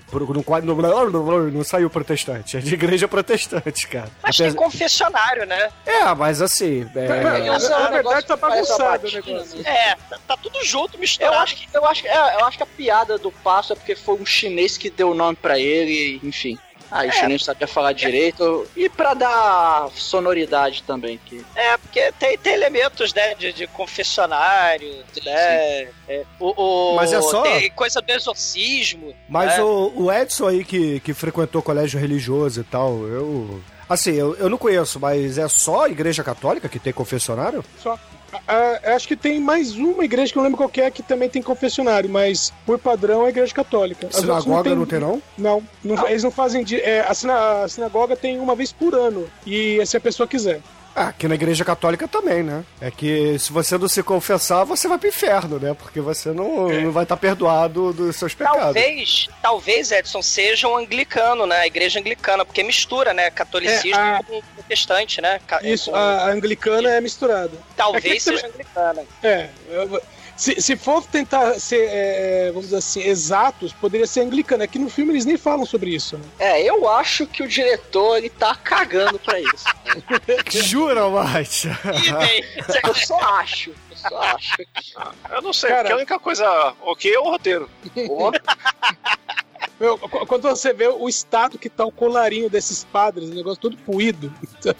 [0.00, 0.66] protestante.
[0.66, 4.08] Não, não, não saiu protestante, é de igreja protestante, cara.
[4.22, 5.68] Mas tem Apesar- confessionário, né?
[5.86, 6.88] É, mas assim.
[6.94, 9.60] é- Eu sei, Na um negócio verdade, tá bagunçado o negócio.
[9.66, 11.36] É, tá, tá tudo junto, Eu misturado.
[11.36, 14.14] acho, que, eu, acho, é, eu acho que a piada do passo é porque foi
[14.16, 16.58] um chinês que deu o nome pra ele, enfim.
[16.92, 18.66] Aí o chinês não sabia falar direito.
[18.76, 21.18] E pra dar sonoridade também.
[21.24, 21.44] Que...
[21.54, 25.88] É, porque tem, tem elementos, né, de, de confessionário, né?
[26.08, 29.14] é, o, o- Mas é só- Tem coisa do exorcismo.
[29.28, 29.62] Mas né?
[29.62, 33.60] o, o Edson aí que, que frequentou colégio religioso e tal, eu.
[33.88, 37.64] Assim, eu, eu não conheço, mas é só a igreja católica que tem confessionário?
[37.82, 37.98] Só.
[38.32, 38.40] Ah,
[38.84, 41.02] ah, acho que tem mais uma igreja que eu não lembro qual que é que
[41.02, 44.06] também tem confessionário, mas por padrão é a igreja católica.
[44.06, 45.22] As Sinagoga não tem, não?
[45.36, 46.64] Não, não- eles não fazem.
[46.82, 49.28] é, a, a sinagoga tem uma vez por ano.
[49.46, 50.60] E se a pessoa quiser.
[50.94, 52.64] Ah, aqui na igreja católica também, né?
[52.80, 55.74] É que se você não se confessar, você vai pro inferno, né?
[55.74, 58.60] Porque você não, não vai estar perdoado dos seus pecados.
[58.62, 61.60] Talvez, talvez, Edson, seja um anglicano, né?
[61.60, 63.30] A igreja anglicana, porque mistura, né?
[63.30, 65.40] Catolicismo É, a- com protestante, né?
[65.62, 67.52] Isso, com- a, anglicana é misturada.
[67.76, 69.02] Talvez é seja anglicana.
[69.22, 70.02] É, eu-
[70.36, 74.62] Se, se for tentar ser, é, vamos dizer assim, exatos, poderia ser anglicano.
[74.64, 76.16] Aqui no filme eles nem falam sobre isso.
[76.16, 76.24] Né?
[76.38, 79.64] É, eu acho que o diretor ele tá cagando pra isso.
[80.50, 81.68] Jura, Mate?
[82.84, 83.70] eu só acho.
[83.90, 84.56] Eu só acho.
[85.30, 87.70] Eu não sei, Cara- porque a única coisa ok é o roteiro.
[89.80, 93.60] Meu, qu- quando você vê o estado que tá o colarinho desses padres, o negócio
[93.60, 94.32] todo puído.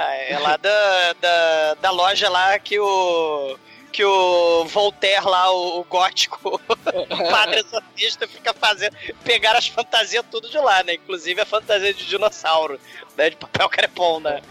[0.00, 3.58] Ah, é lá da, da, da loja lá que o.
[3.92, 8.96] Que o Voltaire lá, o, o gótico, o padre exorcista, fica fazendo.
[9.24, 10.94] Pegaram as fantasias tudo de lá, né?
[10.94, 12.78] Inclusive a fantasia de dinossauro,
[13.16, 13.30] né?
[13.30, 14.42] De papel crepom, né?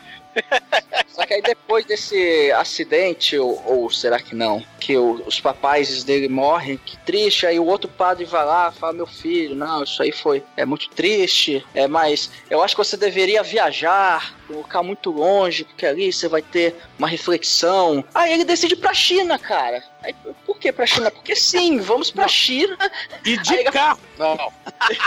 [1.07, 4.63] Só que aí depois desse acidente, ou, ou será que não?
[4.79, 8.93] Que o- os papais dele morrem, que triste, aí o outro padre vai lá fala,
[8.93, 12.95] meu filho, não, isso aí foi, é muito triste, é, mas eu acho que você
[12.95, 18.03] deveria viajar, ficar muito longe, porque ali você vai ter uma reflexão.
[18.13, 19.83] Aí ele decide ir pra China, cara.
[20.03, 20.13] Aí,
[20.45, 21.09] por que pra China?
[21.11, 22.77] Porque sim, vamos pra China.
[23.25, 23.99] E de carro.
[24.17, 24.53] Não, não.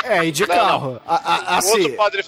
[0.04, 1.02] É, e de Não, carro.
[1.06, 2.24] A- a- O assim, outro padre,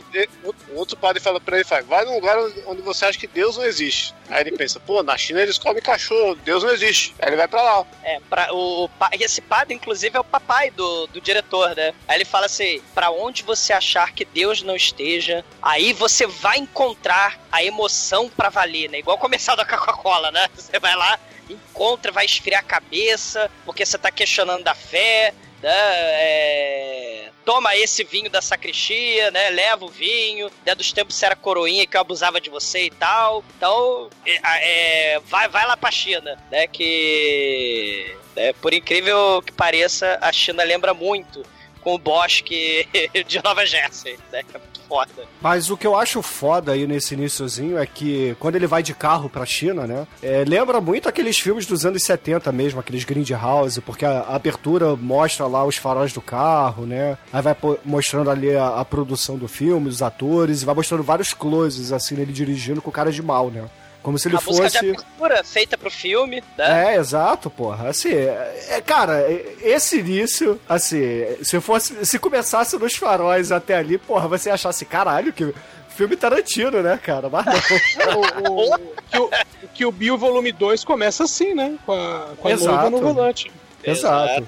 [0.74, 3.64] outro padre fala pra ele, fala, vai num lugar onde você acha que Deus não
[3.64, 4.14] existe.
[4.30, 7.14] Aí ele pensa, pô, na China eles comem cachorro, Deus não existe.
[7.18, 7.84] Aí ele vai pra lá.
[8.02, 11.92] É, pra, o, o esse padre, inclusive, é o papai do, do diretor, né?
[12.08, 16.58] Aí ele fala assim: pra onde você achar que Deus não esteja, aí você vai
[16.58, 18.98] encontrar a emoção pra valer, né?
[18.98, 20.48] Igual o comercial da Coca-Cola, né?
[20.54, 21.18] Você vai lá,
[21.50, 25.72] encontra, vai esfriar a cabeça, porque você tá questionando da fé, né?
[25.72, 29.50] É, Toma esse vinho da sacristia, né?
[29.50, 30.74] Leva o vinho, né?
[30.74, 33.44] Dos tempos você era coroinha que eu abusava de você e tal.
[33.56, 36.68] Então, é, é, vai, vai lá pra China, né?
[36.68, 41.44] Que, né, por incrível que pareça, a China lembra muito
[41.80, 42.88] com o bosque
[43.26, 44.44] de Nova Jersey, né?
[44.92, 45.26] Foda.
[45.40, 48.92] Mas o que eu acho foda aí nesse iníciozinho é que quando ele vai de
[48.92, 50.06] carro pra China, né?
[50.22, 54.94] é, lembra muito aqueles filmes dos anos 70 mesmo, aqueles Grindhouse, porque a, a abertura
[54.94, 57.16] mostra lá os faróis do carro, né?
[57.32, 61.32] Aí vai mostrando ali a, a produção do filme, os atores, e vai mostrando vários
[61.32, 63.64] closes, assim, ele dirigindo com cara de mal, né?
[64.02, 64.86] Como se ele a música de fosse.
[64.90, 66.94] abertura feita pro filme, né?
[66.94, 67.88] É, exato, porra.
[67.88, 71.00] Assim, é, é, cara, é- esse início, assim,
[71.42, 72.04] se fosse.
[72.04, 75.54] Se começasse nos faróis até ali, porra, você achar assim, caralho, que
[75.90, 77.28] filme Tarantino, né, cara?
[77.28, 78.20] Mas não.
[78.52, 78.78] o, o,
[79.10, 79.30] que, o,
[79.74, 81.78] que o Bill Volume 2 começa assim, né?
[81.86, 82.72] Com a, com a Exato.
[82.72, 83.52] noiva no volante.
[83.84, 84.46] Exato.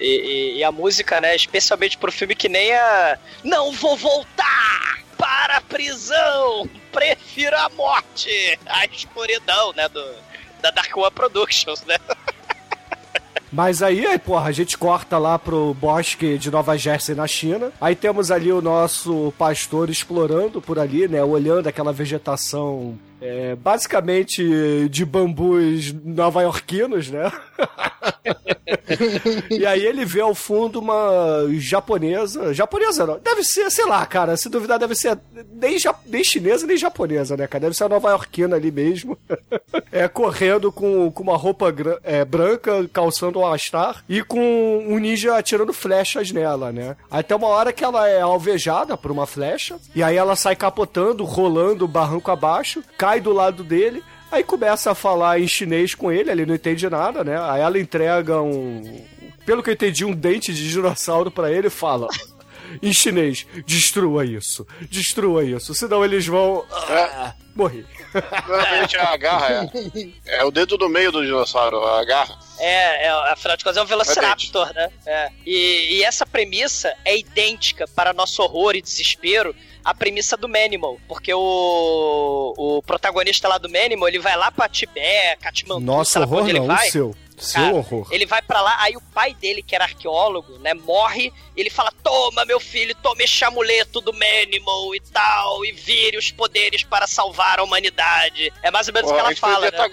[0.00, 3.18] E, e- e a música, né, especialmente pro filme que nem a.
[3.44, 6.68] Não vou voltar para a prisão!
[6.92, 8.58] Prefiro a morte!
[8.66, 10.04] A escuridão, né, do,
[10.60, 11.96] da Dark One Productions, né?
[13.52, 17.72] Mas aí, aí, porra, a gente corta lá pro bosque de Nova Jersey na China.
[17.80, 21.22] Aí temos ali o nosso pastor explorando por ali, né?
[21.22, 22.98] Olhando aquela vegetação.
[23.20, 27.30] É, basicamente de bambus nova-iorquinos, né?
[29.50, 32.52] e aí ele vê ao fundo uma japonesa.
[32.52, 34.36] Japonesa não, deve ser, sei lá, cara.
[34.36, 35.18] Se duvidar, deve ser
[35.52, 37.62] nem, ja- nem chinesa nem japonesa, né, cara?
[37.62, 39.16] Deve ser a nova-iorquina ali mesmo.
[39.90, 45.36] é, correndo com, com uma roupa é, branca, calçando um all-star e com um ninja
[45.36, 46.96] atirando flechas nela, né?
[47.10, 51.24] Até uma hora que ela é alvejada por uma flecha, e aí ela sai capotando,
[51.24, 54.02] rolando barranco abaixo, cai do lado dele.
[54.30, 57.38] Aí começa a falar em chinês com ele, ele não entende nada, né?
[57.40, 59.04] Aí ela entrega um.
[59.44, 62.08] Pelo que eu entendi, um dente de dinossauro pra ele e fala.
[62.82, 66.64] Em chinês, destrua isso, destrua isso, senão eles vão.
[66.70, 67.86] Ah, morrer.
[68.46, 69.70] Normalmente a garra
[70.26, 72.38] é, é o dedo do meio do dinossauro, a garra.
[72.58, 74.90] É, é, afinal de contas é um Velociraptor, né?
[75.06, 75.30] É.
[75.44, 79.54] E, e essa premissa é idêntica, para nosso horror e desespero,
[79.86, 80.98] à premissa do Manimal.
[81.06, 86.20] Porque o, o protagonista lá do Manimal, ele vai lá pra Tibete, Katmandu, Nossa, sei
[86.20, 86.88] lá horror onde ele não, vai.
[86.88, 87.16] o seu.
[87.38, 88.08] Seu Cara, horror.
[88.10, 91.30] Ele vai pra lá, aí o pai dele, que era arqueólogo, né, morre.
[91.54, 96.30] Ele fala: Toma, meu filho, tome este amuleto do Manimal e tal, e vire os
[96.30, 98.50] poderes para salvar a humanidade.
[98.62, 99.70] É mais ou menos o que a ela fala, né?
[99.70, 99.86] tá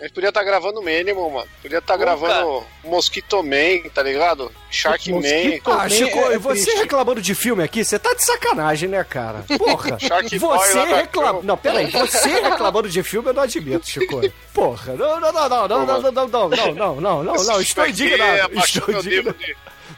[0.00, 1.48] A gente podia estar gravando Minimal, mano.
[1.60, 2.04] Podia estar Nunca.
[2.06, 4.50] gravando Mosquito Man, tá ligado?
[4.70, 5.16] Shark Man.
[5.18, 6.78] Mosquito Ah, Chico, é você triste.
[6.80, 9.44] reclamando de filme aqui, você tá de sacanagem, né, cara?
[9.58, 9.98] Porra.
[9.98, 11.46] Shark você reclamando.
[11.46, 14.20] Não, peraí, você reclamando de filme eu não admito, Chico.
[14.54, 17.60] Porra, não, não, não, não, não, não, não, não, não, não, não, não, não, não,
[17.60, 18.54] estou indignado.
[18.58, 19.36] Estou indignado.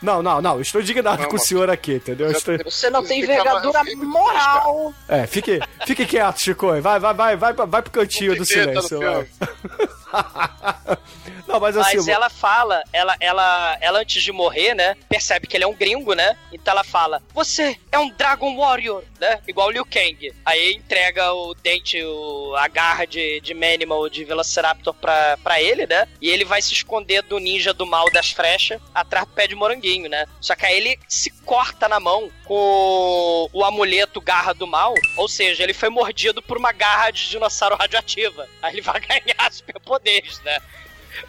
[0.03, 2.27] Não, não, não, estou indignado Não, com o senhor aqui, entendeu?
[2.27, 4.93] Eu estou- Você não tem envergadura moral.
[5.09, 6.67] É, fique, fique quieto, Chico.
[6.81, 8.99] Vai, vai, vai, vai, vai pro cantinho do silêncio.
[11.47, 11.97] Não, mas assim.
[11.97, 14.97] Mas ela fala, ela, ela, ela antes de morrer, né?
[15.09, 16.37] Percebe que ele é um gringo, né?
[16.53, 19.41] Então ela fala: Você é um Dragon Warrior, né?
[19.47, 20.33] Igual o Liu Kang.
[20.45, 25.87] Aí entrega o dente, o, a garra de, de Manimal, de Velociraptor pra, pra ele,
[25.87, 26.07] né?
[26.21, 29.55] E ele vai se esconder do ninja do mal das frechas atrás do pé de
[29.55, 30.27] moranguinho, né?
[30.41, 34.95] Só que aí ele se corta na mão com o amuleto garra do mal.
[35.17, 38.49] Ou seja, ele foi mordido por uma garra de dinossauro radioativa.
[38.61, 39.51] Aí ele vai ganhar
[40.03, 40.59] superpoderes, né?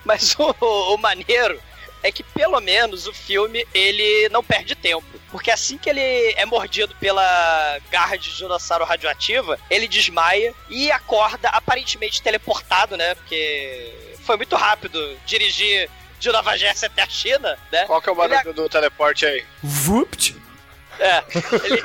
[0.04, 0.56] Mas o,
[0.94, 1.62] o maneiro
[2.02, 5.06] é que pelo menos o filme ele não perde tempo.
[5.32, 6.02] Porque assim que ele
[6.36, 13.16] é mordido pela garra de dinossauro radioativa, ele desmaia e acorda aparentemente teleportado, né?
[13.16, 17.86] Porque foi muito rápido dirigir de Nova Jersey até a China, né?
[17.86, 19.46] Qual que é o barulho do teleporte aí?
[19.62, 20.36] Vupt!
[21.00, 21.24] É,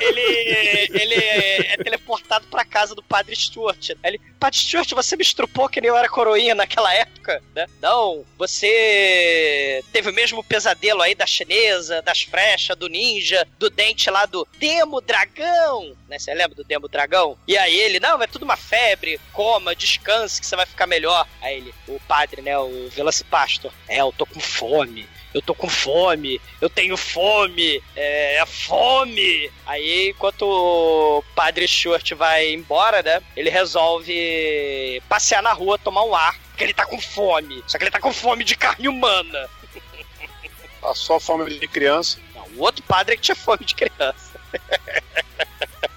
[0.00, 3.90] ele, ele, ele é teleportado pra casa do Padre Stuart.
[4.02, 7.66] Aí ele, Padre Stuart, você me estrupou que nem eu era coroinha naquela época, né?
[7.80, 14.10] Não, você teve o mesmo pesadelo aí da chinesa, das frechas, do ninja, do dente
[14.10, 16.18] lá do Demo Dragão, né?
[16.18, 17.36] Você lembra do Demo Dragão?
[17.46, 21.26] E aí ele, não, é tudo uma febre, coma, descanse que você vai ficar melhor.
[21.40, 25.68] Aí ele, o padre, né, o Velocipastor, é, eu tô com fome eu tô com
[25.68, 29.50] fome, eu tenho fome, é, é fome.
[29.66, 33.20] Aí, enquanto o padre Stuart vai embora, né?
[33.36, 37.62] Ele resolve passear na rua, tomar um ar, porque ele tá com fome.
[37.66, 39.48] Só que ele tá com fome de carne humana.
[40.80, 42.18] Passou a fome de criança.
[42.34, 44.38] Não, o outro padre é que tinha fome de criança.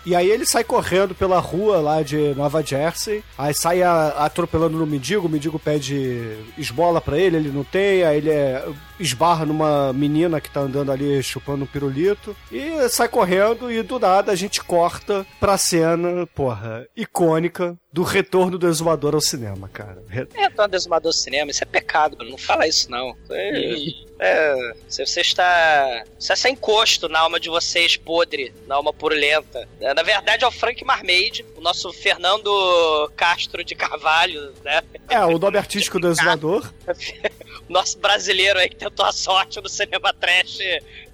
[0.04, 4.88] E aí ele sai correndo pela rua lá de Nova Jersey, aí sai atropelando no
[4.88, 8.65] mendigo, o mendigo pede esmola pra ele, ele não tem, aí ele é-
[9.02, 14.00] esbarra numa menina que tá andando ali chupando um pirulito, e sai correndo e do
[14.00, 20.02] nada a gente corta pra cena, porra, icônica do retorno do exumador ao cinema, cara.
[20.08, 22.18] Re- É, tô desumador do cinema, isso é pecado.
[22.24, 23.14] Não fala isso, não.
[23.30, 23.76] É,
[24.20, 26.04] é, se você está.
[26.18, 29.68] Isso é sem encosto na alma de vocês, podre, na alma purulenta.
[29.82, 34.82] É, Na verdade, é o Frank Marmaid, o nosso Fernando Castro de Carvalho, né?
[35.10, 36.72] É, o nome artístico do exumador.
[37.70, 40.60] O nosso brasileiro aí que tentou a sorte no cinema trash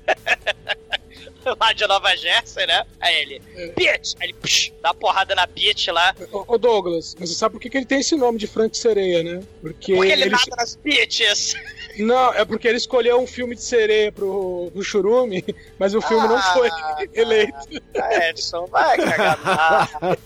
[1.59, 2.85] lá de Nova Jersey, né?
[2.99, 3.39] Aí ele,
[3.75, 4.13] bitch!
[4.19, 6.13] Aí ele psh, dá uma porrada na bitch lá.
[6.31, 8.77] Ô, ô, Douglas, mas você sabe por que, que ele tem esse nome de Frank
[8.77, 9.41] Sereia, né?
[9.61, 11.55] Porque, Porque ele ele- nada nas bitches.
[11.99, 15.43] Não, é porque ele escolheu um filme de sereia pro, pro Churume,
[15.79, 16.69] mas o filme não foi
[17.13, 17.57] eleito.
[17.99, 20.19] Ah, Edson, vai cagar no mato.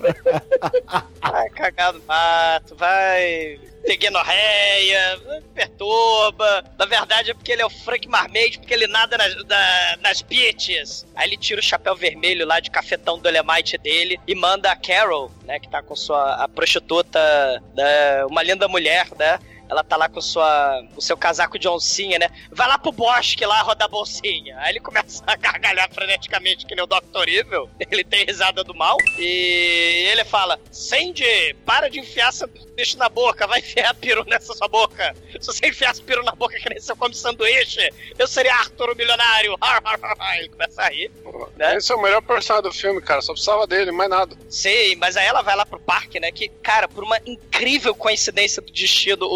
[1.22, 5.20] Vai cagar no mato, vai ter guenorreia,
[5.56, 6.64] perturba.
[6.78, 10.24] Na verdade é porque ele é o Frank Marmaid, porque ele nada nas, da- nas.
[11.16, 14.76] Aí ele tira o chapéu vermelho lá de cafetão do Elemite dele e manda a
[14.76, 17.20] Carol, né, que tá com sua a prostituta,
[17.76, 19.40] né, uma linda mulher, né?
[19.72, 22.30] Ela tá lá com sua, o seu casaco de oncinha, né?
[22.52, 24.58] Vai lá pro bosque lá rodar bolsinha.
[24.60, 27.30] Aí ele começa a gargalhar freneticamente que nem o Dr.
[27.30, 27.70] Evil.
[27.90, 28.98] Ele tem risada do mal.
[29.18, 32.50] E ele fala: Sandy, para de enfiar seu
[32.82, 33.46] bicho na boca.
[33.48, 35.16] Vai enfiar peru nessa sua boca.
[35.40, 38.96] Se você enfiasse peru na boca que nem você come sanduíche, eu seria Arthur o
[38.96, 39.56] milionário.
[40.38, 41.12] Ele começa a rir.
[41.58, 41.76] Né?
[41.78, 43.22] Esse é o melhor personagem do filme, cara.
[43.22, 44.36] Só precisava dele, mais nada.
[44.50, 46.32] Sim, mas aí ela vai lá pro parque, né?
[46.32, 49.30] Que, cara, por uma incrível coincidência do destino, o,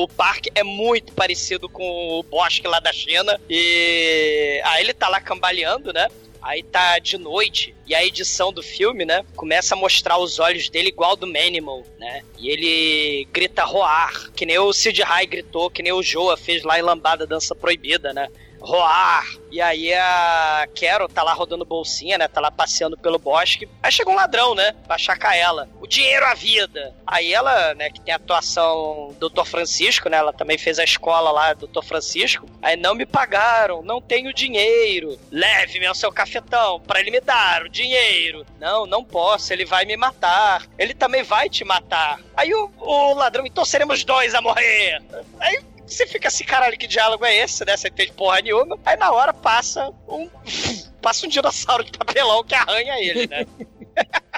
[0.00, 1.82] o- o parque é muito parecido com
[2.18, 3.40] o bosque lá da China.
[3.48, 6.08] E aí ele tá lá cambaleando, né?
[6.42, 10.68] Aí tá de noite, e a edição do filme, né, começa a mostrar os olhos
[10.70, 12.22] dele igual do Manimal, né?
[12.38, 16.62] E ele grita roar, que nem o Sid Rai gritou, que nem o Joa fez
[16.62, 18.28] lá em Lambada Dança Proibida, né?
[18.60, 19.24] Roar!
[19.50, 22.28] E aí a Carol tá lá rodando bolsinha, né?
[22.28, 23.68] Tá lá passeando pelo bosque.
[23.82, 24.72] Aí chega um ladrão, né?
[24.86, 25.68] Pra achacar ela.
[25.80, 26.94] O dinheiro à vida!
[27.06, 29.44] Aí ela, né, que tem a atuação do Dr.
[29.44, 30.18] Francisco, né?
[30.18, 31.82] Ela também fez a escola lá, Dr.
[31.82, 32.46] Francisco.
[32.62, 35.18] Aí não me pagaram, não tenho dinheiro.
[35.32, 38.46] Leve-me ao seu cafetão para ele me dar o dinheiro.
[38.60, 40.66] Não, não posso, ele vai me matar.
[40.78, 42.20] Ele também vai te matar.
[42.36, 45.02] Aí o, o ladrão, então seremos dois a morrer.
[45.40, 47.76] Aí você fica assim, caralho, que diálogo é esse, né?
[47.76, 48.78] Você entende porra nenhuma.
[48.84, 50.30] Aí na hora passa um.
[51.00, 53.46] Passa um dinossauro de papelão que arranha ele, né?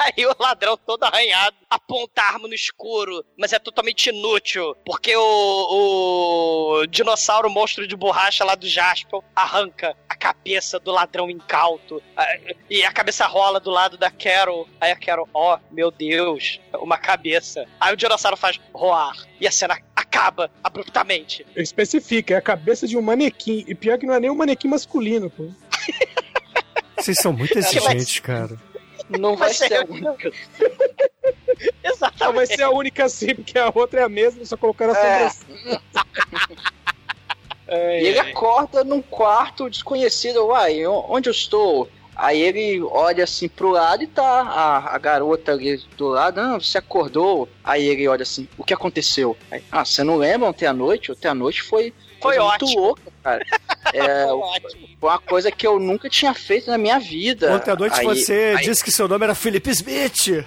[0.00, 5.14] Aí o ladrão todo arranhado aponta a arma no escuro, mas é totalmente inútil, porque
[5.16, 12.02] o, o dinossauro monstro de borracha lá do Jaspel arranca a cabeça do ladrão incauto
[12.68, 14.68] e a cabeça rola do lado da Carol.
[14.80, 17.66] Aí a Carol, ó, meu Deus, uma cabeça.
[17.80, 19.78] Aí o dinossauro faz roar e a cena
[20.12, 21.44] acaba abruptamente.
[21.56, 23.64] Especifica, é a cabeça de um manequim.
[23.66, 25.48] E pior que não é nem um manequim masculino, pô.
[26.98, 28.56] Vocês são muito exigentes, cara.
[29.08, 30.32] Não vai Mas é- ser a única.
[31.84, 32.18] Exatamente.
[32.18, 34.98] Só vai ser a única assim, porque a outra é a mesma, só colocaram a
[34.98, 35.28] É.
[35.30, 35.80] sobrancelha.
[37.68, 40.46] E ele acorda num quarto desconhecido.
[40.46, 41.88] Uai, onde eu estou?
[42.14, 46.40] Aí ele olha assim pro lado e tá a, a garota ali do lado.
[46.40, 47.48] Ah, você acordou?
[47.64, 49.36] Aí ele olha assim: o que aconteceu?
[49.50, 51.10] Aí, ah, você não lembra ontem à noite?
[51.12, 51.92] Ontem à noite foi.
[52.20, 52.80] Foi muito ótimo.
[52.80, 53.44] louca, cara.
[53.92, 54.88] É, Foi ótimo.
[55.00, 57.52] foi uma coisa que eu nunca tinha feito na minha vida.
[57.52, 60.28] Ontem à noite Aí- você aí- disse que seu nome era Felipe Smith.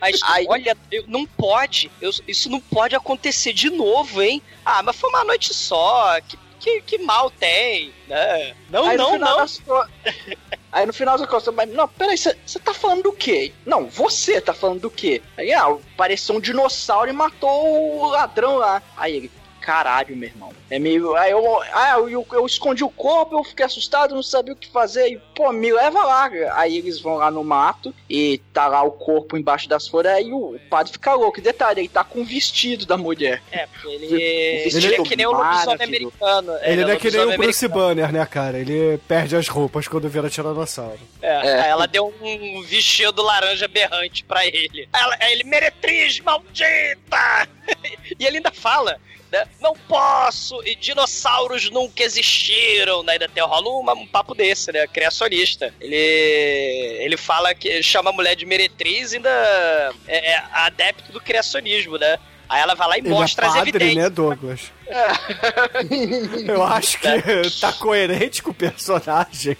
[0.00, 1.90] Mas olha, eu- não pode.
[2.00, 4.42] eu- isso não pode acontecer de novo, hein?
[4.64, 6.20] Ah, mas foi uma noite só.
[6.22, 8.54] Que, que, que mal tem, né?
[8.68, 9.46] Não, Aí não, não.
[10.72, 13.52] Aí no final das contas, mas não, peraí, você tá falando do quê?
[13.66, 15.20] Não, você tá falando do quê?
[15.36, 18.80] Aí, ah, apareceu um dinossauro e matou o ladrão lá.
[18.96, 19.30] Aí ele,
[19.60, 20.52] caralho, meu irmão.
[20.70, 21.14] É meio.
[21.16, 24.70] Aí eu, ah, eu, eu escondi o corpo, eu fiquei assustado, não sabia o que
[24.70, 25.08] fazer.
[25.08, 26.30] E, pô, me leva lá.
[26.54, 30.12] Aí eles vão lá no mato e tá lá o corpo embaixo das folhas.
[30.14, 31.38] Aí o padre fica louco.
[31.38, 33.42] E Detalhe, ele tá com o vestido da mulher.
[33.50, 36.52] É, porque ele, Vestido ele é que nem o lobisomem americano.
[36.62, 38.58] Ele não é que nem o Bruce Banner, né, cara?
[38.58, 41.00] Ele perde as roupas quando vira tiranossauro.
[41.20, 41.60] É, É.
[41.62, 44.88] aí ela deu um vestido laranja berrante pra ele.
[44.92, 47.48] Ela- aí ele, meretriz maldita!
[48.18, 48.98] e ele ainda fala,
[49.30, 53.12] né, não posso, e dinossauros nunca existiram, né?
[53.14, 55.72] Ainda tem, rola uma- um papo desse, né, criacionista.
[55.80, 61.20] Ele, ele fala que chama a mulher de meretriz e ainda é, é adepto do
[61.20, 62.18] criacionismo, né?
[62.48, 63.96] Aí ela vai lá e Ele mostra é as padre, evidências.
[64.04, 64.72] né, Douglas?
[66.46, 69.56] Eu acho que tá coerente com o personagem.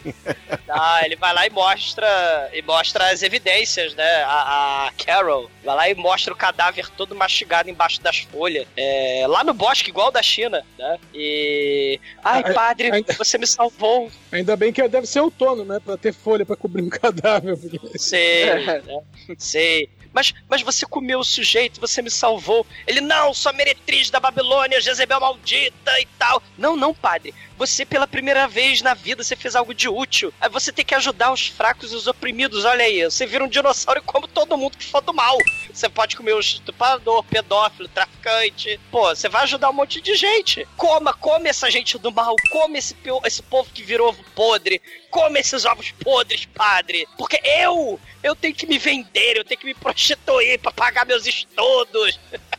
[0.69, 4.23] Ah, ele vai lá e mostra e mostra as evidências, né?
[4.25, 8.67] A, a Carol vai lá e mostra o cadáver todo mastigado embaixo das folhas.
[8.77, 10.99] É, lá no bosque, igual o da China, né?
[11.15, 11.99] E.
[12.25, 14.11] Ai, padre, ainda- você me salvou.
[14.33, 15.79] Ainda bem que deve ser outono, né?
[15.85, 17.57] Pra ter folha pra cobrir um cadáver.
[17.57, 18.81] porque- Sei, É.
[18.83, 19.01] né?
[19.39, 19.89] Sei.
[20.13, 22.67] Mas, mas você comeu o sujeito, você me salvou.
[22.87, 26.43] Ele, não, sou a meretriz da Babilônia, Jezebel maldita e tal.
[26.59, 27.35] Não, não, padre.
[27.61, 30.33] Você, pela primeira vez na vida, você fez algo de útil.
[30.41, 32.65] Aí você tem que ajudar os fracos e os oprimidos.
[32.65, 35.37] Olha aí, você vira um dinossauro e come todo mundo que for do mal.
[35.71, 38.81] Você pode comer o estuprador, pedófilo, traficante.
[38.91, 40.67] Pô, você vai ajudar um monte de gente.
[40.75, 42.35] Coma, come essa gente do mal.
[42.51, 42.97] Come esse,
[43.27, 44.81] esse povo que virou ovo podre.
[45.11, 47.07] Come esses ovos podres, padre.
[47.19, 51.27] Porque eu, eu tenho que me vender, eu tenho que me prostituir pra pagar meus
[51.27, 52.19] estudos.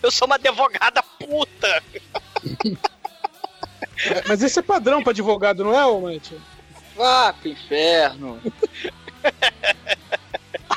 [0.00, 1.82] Eu sou uma advogada puta.
[4.06, 6.36] É, Mas esse é padrão pra advogado, não é, ô Mate?
[6.96, 8.40] Vá pro inferno.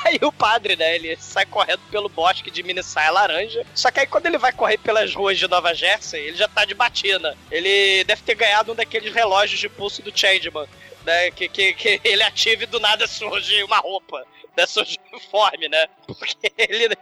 [0.04, 3.66] Aí o padre, né, ele sai correndo pelo bosque de mini saia laranja.
[3.74, 6.64] Só que aí quando ele vai correr pelas ruas de Nova Jersey, ele já tá
[6.64, 7.36] de batina.
[7.50, 10.66] Ele deve ter ganhado um daqueles relógios de pulso do Changeman,
[11.04, 14.24] né, que, que, que ele ativa e do nada surge uma roupa.
[14.76, 15.86] Um uniforme, né?
[16.06, 16.96] Porque ele...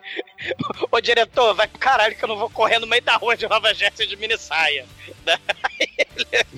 [0.90, 3.48] Ô diretor, vai pro caralho que eu não vou correr no meio da rua de
[3.48, 4.86] Nova Jersey de mini saia.
[5.24, 5.38] Né?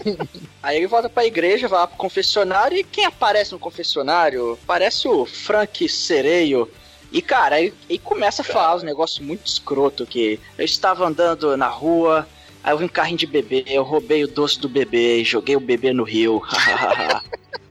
[0.63, 4.59] Aí ele volta pra igreja, vai lá pro confessionário e quem aparece no confessionário?
[4.67, 6.71] Parece o Frank Sereio.
[7.13, 11.57] E, cara, aí, aí começa a falar uns negócios muito escroto que eu estava andando
[11.57, 12.29] na rua,
[12.65, 15.55] aí eu vi um carrinho de bebê, eu roubei o doce do bebê e joguei
[15.55, 16.43] o bebê no rio.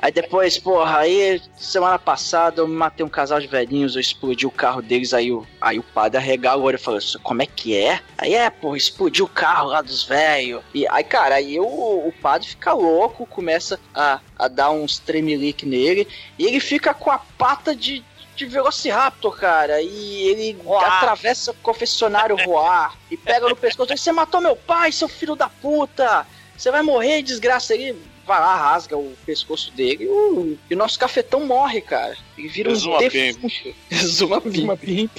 [0.00, 4.50] aí depois, porra, aí semana passada eu matei um casal de velhinhos, eu explodi o
[4.50, 7.46] carro deles, aí o, aí o padre arregala o olho e falou assim, como é
[7.46, 8.00] que é?
[8.18, 10.62] Aí é, porra, explodiu o carro lá dos velhos.
[10.74, 15.66] E aí, cara, aí o, o padre fica louco, começa a, a dar uns tremelique
[15.66, 16.06] nele,
[16.38, 22.36] e ele fica com a pata de, de Velociraptor, cara, e ele atravessa o confessionário
[22.44, 26.26] voar, e pega no pescoço, você matou meu pai, seu filho da puta!
[26.56, 27.94] Você vai morrer, desgraça aí.
[28.26, 32.16] Vai lá, rasga o pescoço dele e o, e o nosso cafetão morre, cara.
[32.36, 33.48] E vira um Zuma defunto.
[33.94, 34.64] Zuma Pimp.
[34.64, 35.10] Uma pimp.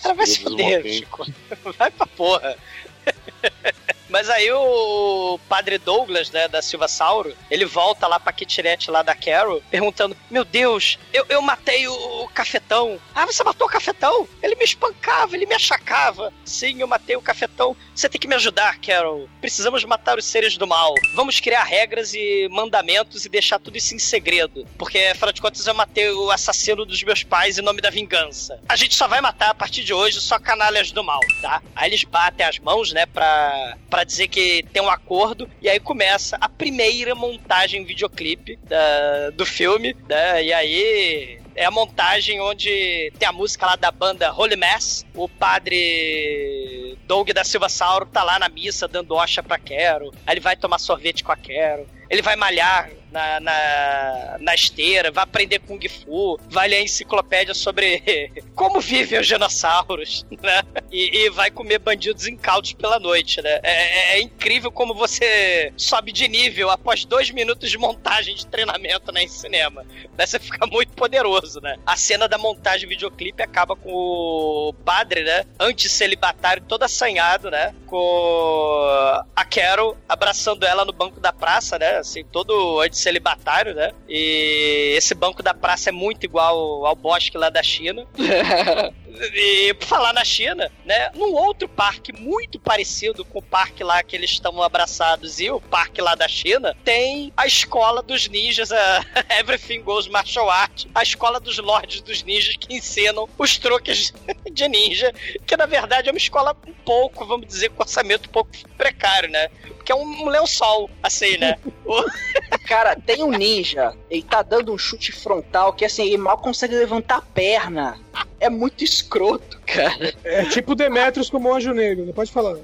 [0.00, 1.26] Cara, vai se fuder, uma Chico.
[1.78, 2.56] Vai pra porra.
[4.08, 9.02] Mas aí o padre Douglas, né, da Silva Sauro, ele volta lá pra kitnet lá
[9.02, 11.94] da Carol, perguntando: Meu Deus, eu, eu matei o,
[12.24, 12.98] o cafetão.
[13.14, 14.26] Ah, você matou o cafetão?
[14.42, 16.32] Ele me espancava, ele me achacava.
[16.44, 17.76] Sim, eu matei o cafetão.
[17.94, 19.28] Você tem que me ajudar, Carol.
[19.40, 20.94] Precisamos matar os seres do mal.
[21.14, 24.66] Vamos criar regras e mandamentos e deixar tudo isso em segredo.
[24.78, 28.60] Porque, afinal de contas, eu matei o assassino dos meus pais em nome da vingança.
[28.68, 31.62] A gente só vai matar a partir de hoje só canalhas do mal, tá?
[31.74, 35.48] Aí eles batem as mãos, né, pra, pra dizer que tem um acordo.
[35.60, 40.44] E aí começa a primeira montagem videoclipe da, do filme, né?
[40.44, 45.04] E aí é a montagem onde tem a música lá da banda Holy Mass.
[45.14, 50.10] O padre Doug da Silva Sauro tá lá na missa dando ocha pra Quero.
[50.26, 51.86] Aí ele vai tomar sorvete com a Quero.
[52.14, 57.54] Ele vai malhar na, na, na esteira, vai aprender Kung Fu, vai ler a enciclopédia
[57.54, 60.62] sobre como vivem os dinossauros, né?
[60.90, 63.60] E, e vai comer bandidos incautos pela noite, né?
[63.62, 68.46] É, é- é incrível como você sobe de nível após dois minutos de montagem de
[68.46, 69.84] treinamento né, em cinema.
[70.16, 71.76] Daí você fica muito poderoso, né?
[71.86, 75.44] A cena da montagem videoclipe acaba com o padre, né?
[75.58, 77.74] Anticelibatário, todo assanhado, né?
[77.86, 82.02] Com a Carol abraçando ela no banco da praça, né?
[82.04, 83.90] Assim, todo anticelibatário, né?
[84.06, 88.06] E esse banco da praça é muito igual ao bosque lá da China.
[89.34, 91.10] E por falar na China, né?
[91.14, 95.60] Num outro parque muito parecido com o parque lá que eles estão abraçados e o
[95.60, 99.04] parque lá da China, tem a escola dos ninjas, a
[99.38, 104.12] Everything Goes Martial Art, a escola dos lords dos ninjas que ensinam os truques
[104.50, 105.12] de ninja,
[105.46, 109.30] que na verdade é uma escola um pouco, vamos dizer, com orçamento um pouco precário,
[109.30, 109.48] né?
[109.68, 111.56] Porque é um lençol, assim, né?
[112.66, 116.74] Cara, tem um ninja, ele tá dando um chute frontal que assim, ele mal consegue
[116.74, 118.03] levantar a perna.
[118.40, 120.14] É muito escroto, cara.
[120.24, 122.12] É tipo Demetrius como um anjo negro, né?
[122.12, 122.56] pode falar.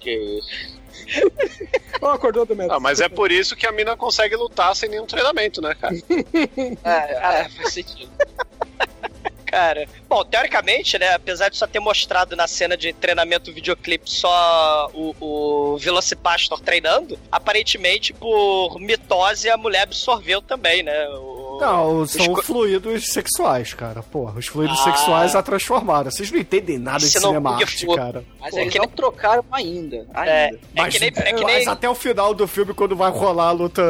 [0.00, 0.82] Que isso.
[2.00, 2.76] Ó, acordou Demetrius.
[2.76, 5.94] Ah, mas é por isso que a mina consegue lutar sem nenhum treinamento, né, cara?
[6.84, 8.10] É, é, faz sentido.
[9.52, 14.90] Cara, bom, teoricamente, né, apesar de só ter mostrado na cena de treinamento videoclipe só
[14.94, 21.06] o, o Velocipastor treinando, aparentemente, por mitose, a mulher absorveu também, né?
[21.10, 24.02] O- Não, são Esco- fluidos sexuais, cara.
[24.02, 24.84] Porra, os fluidos Ah.
[24.84, 26.10] sexuais a transformaram.
[26.10, 28.24] Vocês não entendem nada de cinema arte, cara.
[28.40, 30.06] Mas Pô, eles que não trocaram ainda.
[30.24, 30.58] É, ainda.
[30.76, 31.08] é que nem.
[31.14, 33.82] É que nem Mas até o final do filme, quando vai rolar a luta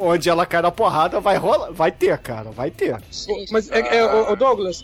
[0.00, 1.70] onde ela cai na porrada, vai rolar.
[1.72, 3.00] Vai ter, cara, vai ter.
[3.10, 4.00] Sim, Mas, é, é,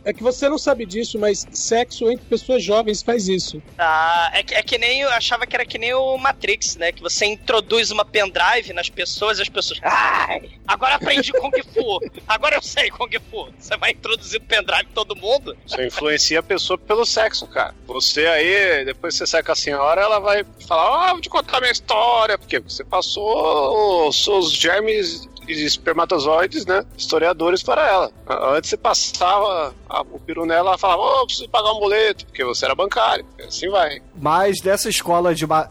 [0.05, 3.63] é que você não sabe disso, mas sexo entre pessoas jovens faz isso.
[3.79, 5.01] Ah, é, que- é que nem.
[5.03, 6.93] Eu achava que era que nem o Matrix, né?
[6.93, 9.79] Que você introduz uma pendrive nas pessoas e as pessoas.
[9.83, 12.01] Ai, agora aprendi Kung Fu.
[12.27, 13.49] Agora eu sei Kung Fu.
[13.59, 15.57] Você vai introduzir pendrive em todo mundo?
[15.67, 17.75] Você influencia a pessoa pelo sexo, cara.
[17.87, 21.61] Você aí, depois você sai com a senhora, ela vai falar, ah, vou te contar
[21.61, 28.11] minha história, porque você passou os seus germes espermatozoides, né, historiadores para ela.
[28.29, 32.45] Antes você passava a- o peru nela, ela falava, oh, preciso pagar um boleto, porque
[32.45, 33.25] você era bancário.
[33.47, 34.01] Assim vai.
[34.21, 35.47] Mas dessa escola de.
[35.47, 35.69] Ma...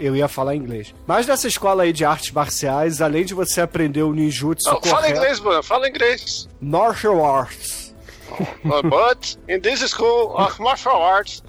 [0.00, 0.94] Eu ia falar inglês.
[1.06, 4.94] Mas dessa escola aí de artes marciais, além de você aprender o ninjutsu Não, fala
[5.02, 6.48] correto- inglês, mano, fala inglês.
[6.60, 7.85] Martial Arts.
[8.66, 11.42] Uh, but in this school of martial arts,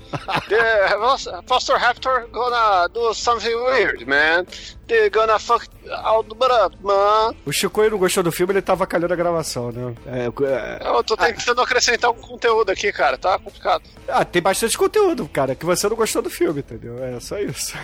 [0.50, 4.46] the Foster Raptor gonna do something weird, man.
[4.88, 5.68] They're gonna fuck
[6.06, 7.36] all the up, man.
[7.46, 9.96] O Chicoio não gostou do filme, ele tava calhando a gravação, né?
[10.06, 13.84] É, é- Eu tô tentando acrescentar um conteúdo aqui, cara, tá complicado.
[14.08, 17.04] Ah, tem bastante conteúdo, cara, que você não gostou do filme, entendeu?
[17.04, 17.74] É só isso.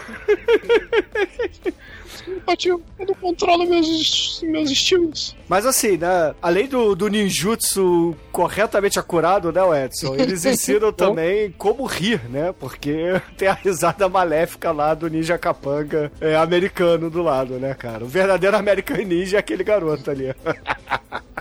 [2.66, 5.36] Eu não controlo meus, meus estímulos.
[5.47, 6.34] Mas assim, né?
[6.41, 10.16] Além do, do ninjutsu corretamente acurado, né, Edson?
[10.16, 12.53] Eles ensinam também como rir, né?
[12.57, 18.03] Porque tem a risada maléfica lá do ninja capanga é, americano do lado, né, cara?
[18.03, 20.34] O verdadeiro American Ninja é aquele garoto ali.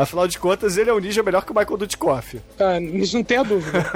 [0.00, 2.40] Afinal de contas, ele é um ninja melhor que o Michael Dudikoff.
[2.58, 3.84] Ah, isso não tem a dúvida.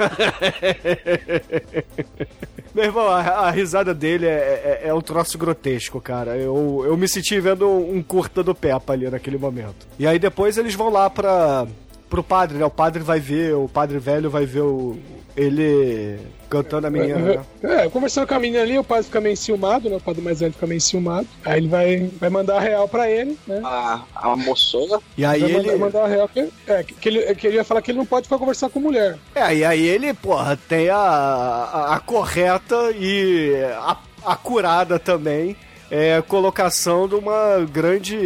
[2.75, 6.37] Meu irmão, a, a risada dele é, é, é um troço grotesco, cara.
[6.37, 9.87] Eu, eu me senti vendo um curta do Peppa ali naquele momento.
[9.97, 11.65] E aí depois eles vão lá pra,
[12.07, 12.65] pro padre, né?
[12.65, 14.99] O padre vai ver, o padre velho vai ver o,
[15.35, 16.19] ele
[16.49, 17.45] cantando a menina, né?
[17.63, 19.97] É, conversando com a menina ali, o padre fica meio enciumado, né?
[19.97, 21.27] O padre mais velho fica meio enciumado.
[21.43, 23.61] Aí ele vai, vai mandar a real pra ele, né?
[23.63, 25.01] A, a moçola.
[25.17, 25.57] E aí vai ele...
[25.57, 27.97] mandar, mandar a real que, é, que, que ele, que ele ia falar que ele
[27.97, 29.17] não pode ficar conversar com mulher.
[29.33, 35.57] É, e aí ele, porra, tem a, a, a correta e a, a curada também
[35.89, 38.17] é, colocação de uma grande,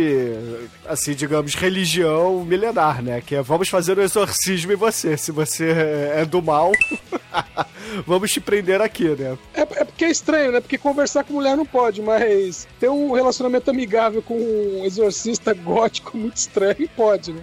[0.88, 3.22] assim, digamos, religião milenar, né?
[3.22, 5.18] Que é vamos fazer o exorcismo em você.
[5.18, 5.72] Se você
[6.16, 6.72] é do mal,
[8.06, 9.38] vamos te prender aqui, né?
[9.54, 10.62] É, é porque é estranho, né?
[10.62, 16.18] Porque conversar com mulher não pode, mas ter um relacionamento amigável com um exorcista gótico
[16.18, 17.42] muito estranho pode, né?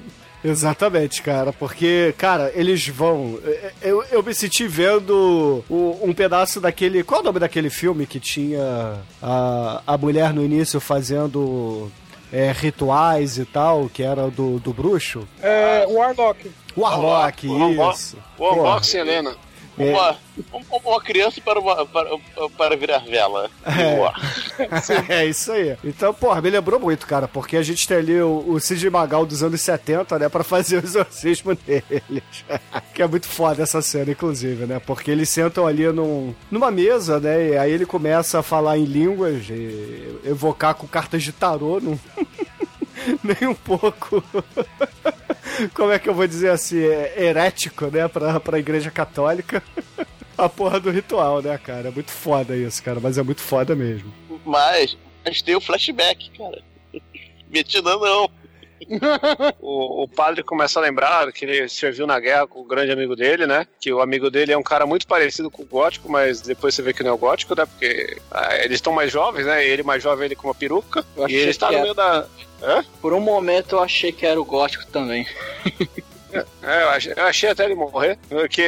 [0.50, 3.38] Exatamente, cara, porque, cara, eles vão.
[3.82, 7.02] Eu, eu me senti vendo o- um pedaço daquele.
[7.02, 11.90] Qual é o nome daquele filme que tinha a, a mulher no início fazendo
[12.32, 15.26] é, rituais e tal, que era do, do bruxo?
[15.42, 16.50] É, Warlock.
[16.76, 18.16] Warlock, O unbo- isso.
[18.38, 19.34] O unboxing, Helena.
[19.78, 19.92] É.
[19.92, 20.16] Uma,
[20.84, 22.08] uma, criança para, uma, para,
[22.56, 23.50] para virar vela.
[23.64, 24.12] Boa.
[25.08, 25.76] é isso aí.
[25.84, 29.26] Então, porra, me lembrou muito, cara, porque a gente tem ali o, o Cid Magal
[29.26, 32.22] dos anos 70, né, pra fazer o exorcismo deles.
[32.94, 34.80] que é muito foda essa cena, inclusive, né?
[34.84, 38.84] Porque eles sentam ali num, numa mesa, né, e aí ele começa a falar em
[38.84, 41.98] línguas, e evocar com cartas de tarô, num...
[43.22, 44.22] nem um pouco.
[45.74, 46.82] Como é que eu vou dizer assim?
[46.82, 48.08] É herético, né?
[48.08, 49.62] Pra, pra igreja católica.
[50.36, 51.88] A porra do ritual, né, cara?
[51.88, 53.00] É muito foda isso, cara.
[53.00, 54.12] Mas é muito foda mesmo.
[54.44, 56.62] Mas, mas tem o flashback, cara.
[57.48, 58.30] Vietnã não.
[59.60, 63.16] O, o, padre começa a lembrar que ele serviu na guerra com o grande amigo
[63.16, 63.66] dele, né?
[63.80, 66.82] Que o amigo dele é um cara muito parecido com o gótico, mas depois você
[66.82, 67.66] vê que não é o gótico, né?
[67.66, 69.66] Porque ah, eles estão mais jovens, né?
[69.66, 71.04] Ele mais jovem, ele com uma peruca.
[71.16, 72.26] Eu e ele está no meio da.
[72.62, 72.84] Hã?
[73.00, 75.26] Por um momento eu achei que era o gótico também.
[76.62, 78.62] É, eu achei, eu achei, até ele morrer, porque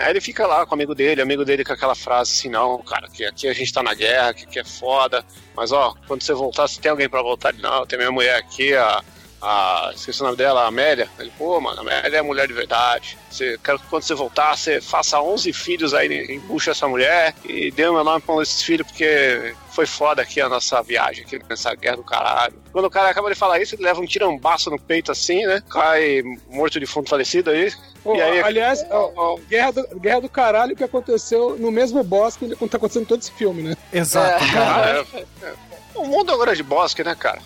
[0.00, 2.78] aí ele fica lá com o amigo dele, amigo dele com aquela frase assim, não,
[2.78, 5.24] cara, que aqui a gente tá na guerra, que aqui é foda,
[5.54, 8.74] mas ó, quando você voltar, se tem alguém pra voltar, não, tem minha mulher aqui,
[8.74, 9.02] a,
[9.44, 12.54] a esqueci o nome dela, a Amélia, ele, pô, mano, a Amélia é mulher de
[12.54, 17.34] verdade, você, quero que quando você voltar, você faça 11 filhos aí, embucha essa mulher
[17.44, 20.80] e dê o meu nome pra um desses filhos, porque foi foda aqui a nossa
[20.82, 22.54] viagem, aqui nessa guerra do caralho.
[22.72, 25.62] Quando o cara acaba de falar isso, ele leva um tirambaço no peito assim, né?
[25.68, 27.72] Cai morto de fundo falecido aí.
[28.02, 32.02] Pô, e aí aliás, ó, ó, guerra, do, guerra do caralho que aconteceu no mesmo
[32.02, 33.76] bosque onde tá acontecendo todo esse filme, né?
[33.92, 35.04] Exato, cara.
[35.14, 35.54] É, é,
[35.94, 37.40] o mundo é um grande bosque, né, cara?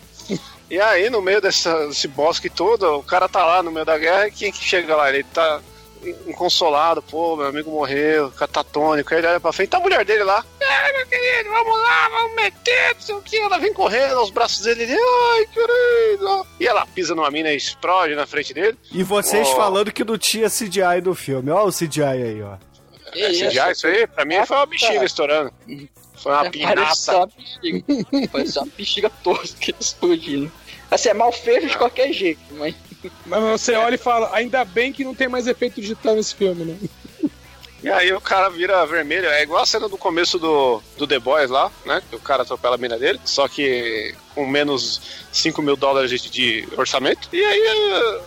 [0.70, 3.96] E aí, no meio dessa, desse bosque todo, o cara tá lá no meio da
[3.96, 5.08] guerra e quem que chega lá?
[5.08, 5.60] Ele tá
[6.26, 9.12] inconsolado, pô, meu amigo morreu, catatônico.
[9.12, 10.44] Aí ele olha pra frente, tá a mulher dele lá.
[10.60, 13.36] É, meu querido, vamos lá, vamos meter, não sei o que.
[13.36, 16.46] Ela vem correndo aos braços dele, ele, ai, querido.
[16.60, 18.78] E ela pisa numa mina e explode na frente dele.
[18.92, 21.50] E vocês falando que não tinha CGI do filme.
[21.50, 22.56] Ó o CGI aí, ó.
[23.14, 25.52] É, CGI, isso aí, pra mim foi uma bexiga estourando.
[26.16, 27.32] Foi uma É, parece só pinata.
[27.36, 27.44] uma
[28.06, 28.28] bexiga.
[28.32, 30.52] parece só uma bexiga tosca explodindo.
[30.90, 32.74] Assim, é mal feito de qualquer jeito, mas.
[33.26, 36.64] Mas você olha e fala, ainda bem que não tem mais efeito digital nesse filme,
[36.64, 36.76] né?
[37.80, 39.28] E aí o cara vira vermelho.
[39.28, 42.02] É igual a cena do começo do, do The Boys lá, né?
[42.10, 45.00] Que o cara atropela a mina dele, só que com menos
[45.32, 47.28] 5 mil dólares de, de orçamento.
[47.32, 48.20] E aí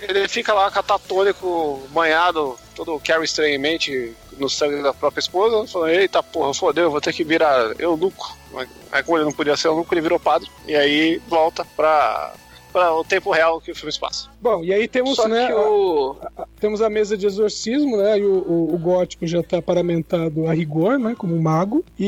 [0.00, 6.22] ele fica lá catatônico, banhado, todo Carrie estranhamente no sangue da própria esposa, falando, eita
[6.22, 8.36] porra, fodeu, eu vou ter que virar eunuco.
[8.92, 10.48] Aí como ele não podia ser eunuco, ele virou padre.
[10.66, 12.34] E aí volta pra,
[12.74, 14.28] pra o tempo real que o filme se passa.
[14.42, 16.16] Bom, e aí temos, Só né, o.
[16.20, 19.62] a- a- temos a mesa de exorcismo, né, e o, o- o gótico já tá
[19.62, 22.06] paramentado a rigor, né, como mago, e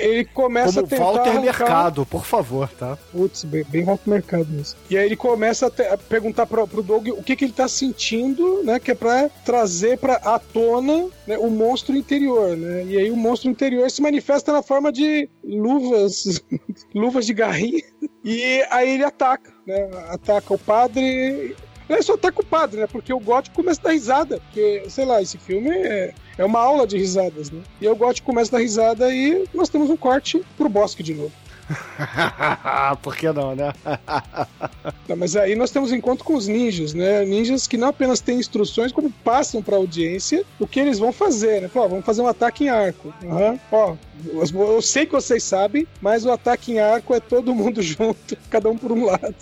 [0.00, 1.40] ele começa Como a tentar Walter arrancar...
[1.42, 2.96] Mercado, por favor, tá?
[3.12, 4.78] Putz, bem, bem Walter Mercado mesmo.
[4.88, 7.52] E aí ele começa a, te- a perguntar pro, pro Doug o que, que ele
[7.52, 12.84] tá sentindo, né, que é pra trazer pra à tona né, o monstro interior, né,
[12.86, 16.40] e aí o monstro interior se manifesta na forma de luvas,
[16.94, 17.82] luvas de garrinha,
[18.24, 21.56] e aí ele ataca, né, ataca o padre...
[21.88, 22.86] Ele só ataca o padre, né?
[22.88, 24.40] Porque o gótico começa a dar risada.
[24.40, 27.62] Porque, sei lá, esse filme é, é uma aula de risadas, né?
[27.80, 31.14] E o gótico começa a dar risada e nós temos um corte pro bosque de
[31.14, 31.32] novo.
[33.02, 33.72] por que não, né?
[35.08, 37.24] Não, mas aí nós temos encontro com os ninjas, né?
[37.24, 41.12] Ninjas que não apenas têm instruções, como passam para a audiência o que eles vão
[41.12, 41.68] fazer, né?
[41.68, 43.12] Fala, ó, vamos fazer um ataque em arco.
[43.24, 43.58] Aham.
[43.72, 47.82] Ó, eu eu sei que vocês sabem, mas o ataque em arco é todo mundo
[47.82, 49.34] junto, cada um por um lado.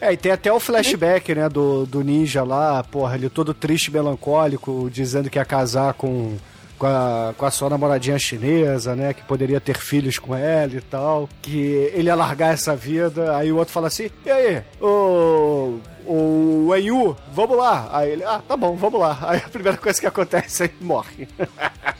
[0.00, 3.90] É, e tem até o flashback, né, do, do ninja lá, porra, ele todo triste,
[3.90, 6.36] melancólico, dizendo que ia casar com,
[6.78, 10.80] com, a, com a sua namoradinha chinesa, né, que poderia ter filhos com ela e
[10.80, 15.78] tal, que ele ia largar essa vida, aí o outro fala assim, e aí, o...
[16.08, 17.88] O Enyu, vamos lá.
[17.90, 19.18] Aí ele, ah, tá bom, vamos lá.
[19.22, 21.26] Aí a primeira coisa que acontece é ele morre.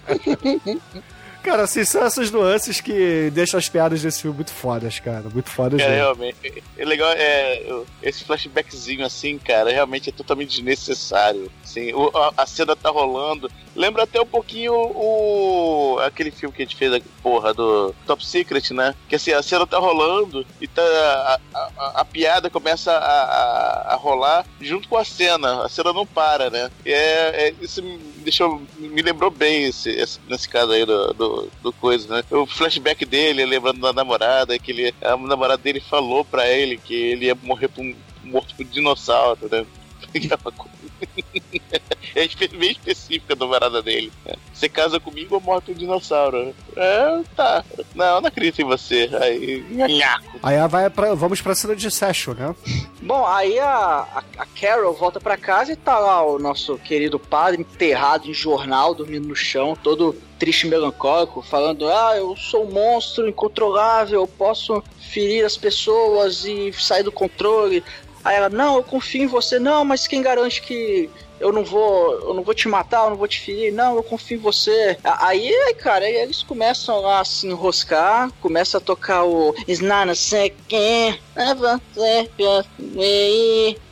[1.46, 5.24] Cara, assim, são essas nuances que deixam as piadas desse filme muito fodas, cara.
[5.32, 6.62] Muito fodas É, realmente.
[6.76, 7.62] É legal, é,
[8.02, 11.48] esse flashbackzinho assim, cara, realmente é totalmente desnecessário.
[11.62, 13.48] Assim, o- a, a cena tá rolando.
[13.76, 15.98] Lembra até um pouquinho o.
[16.00, 18.94] aquele filme que a gente fez porra, do Top Secret, né?
[19.08, 20.82] Que assim, a cena tá rolando e tá.
[20.82, 25.62] A, a- a- piada começa a, a- a rolar junto com a cena.
[25.64, 26.70] A cena não para, né?
[26.86, 28.62] E é, é- isso me deixou.
[28.78, 32.24] me lembrou bem esse, esse- nesse caso aí do, do, do coisa, né?
[32.30, 36.94] O flashback dele, lembrando da namorada, que ele, a namorada dele falou pra ele que
[36.94, 39.66] ele ia morrer por um, morto por dinossauro, né?
[42.14, 44.12] é bem específica a numerada dele.
[44.52, 46.54] Você casa comigo ou morre um dinossauro?
[46.76, 47.64] É, tá.
[47.94, 49.08] Não, não acredito em você.
[49.20, 50.38] Aí, nhaco.
[50.42, 52.54] Aí vai pra, vamos pra cena de Session, né?
[53.02, 57.18] Bom, aí a, a, a Carol volta pra casa e tá lá o nosso querido
[57.18, 62.66] padre enterrado em jornal, dormindo no chão, todo triste e melancólico, falando: Ah, eu sou
[62.66, 67.82] um monstro incontrolável, eu posso ferir as pessoas e sair do controle.
[68.24, 71.10] Aí ela: Não, eu confio em você, não, mas quem garante que.
[71.38, 74.02] Eu não vou, eu não vou te matar, eu não vou te ferir, não, eu
[74.02, 74.96] confio em você.
[75.04, 79.54] Aí, cara, aí eles começam lá a se enroscar, começa a tocar o.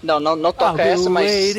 [0.02, 1.54] Não, não, não toca Ah, essa, mas,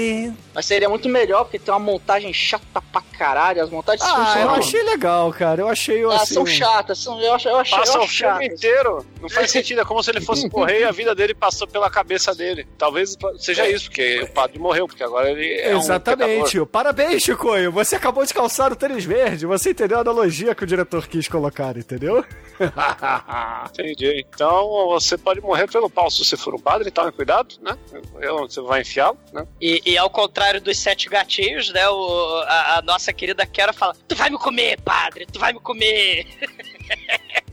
[0.54, 3.62] mas seria muito melhor, porque tem uma montagem chata pra caralho.
[3.64, 5.62] As montagens Ah, eu são, achei legal, cara.
[5.62, 6.36] Eu achei ah, assim.
[6.36, 9.06] são chatas, são, eu, acho, eu achei, Passa eu o filme inteiro.
[9.22, 9.82] Não faz sentido.
[9.82, 12.68] É como se ele fosse morrer e a vida dele passou pela cabeça dele.
[12.78, 16.66] Talvez seja isso, porque o padre morreu, porque agora ele é um Exatamente.
[16.66, 17.72] Parabéns, Chicoio.
[17.72, 19.46] Você acabou de calçar o tênis verde.
[19.46, 22.24] Você entendeu a analogia que o diretor quis colocar, entendeu?
[23.70, 24.26] Entendi.
[24.28, 27.78] Então você pode morrer pelo pau se você for um padre, tome cuidado, né?
[28.22, 29.46] Eu- Você vai enfiá-lo, né?
[29.62, 31.88] E, e ao contrário dos sete gatinhos, né?
[31.90, 35.60] O, a, a nossa querida Kera fala: Tu vai me comer, padre, tu vai me
[35.60, 36.26] comer.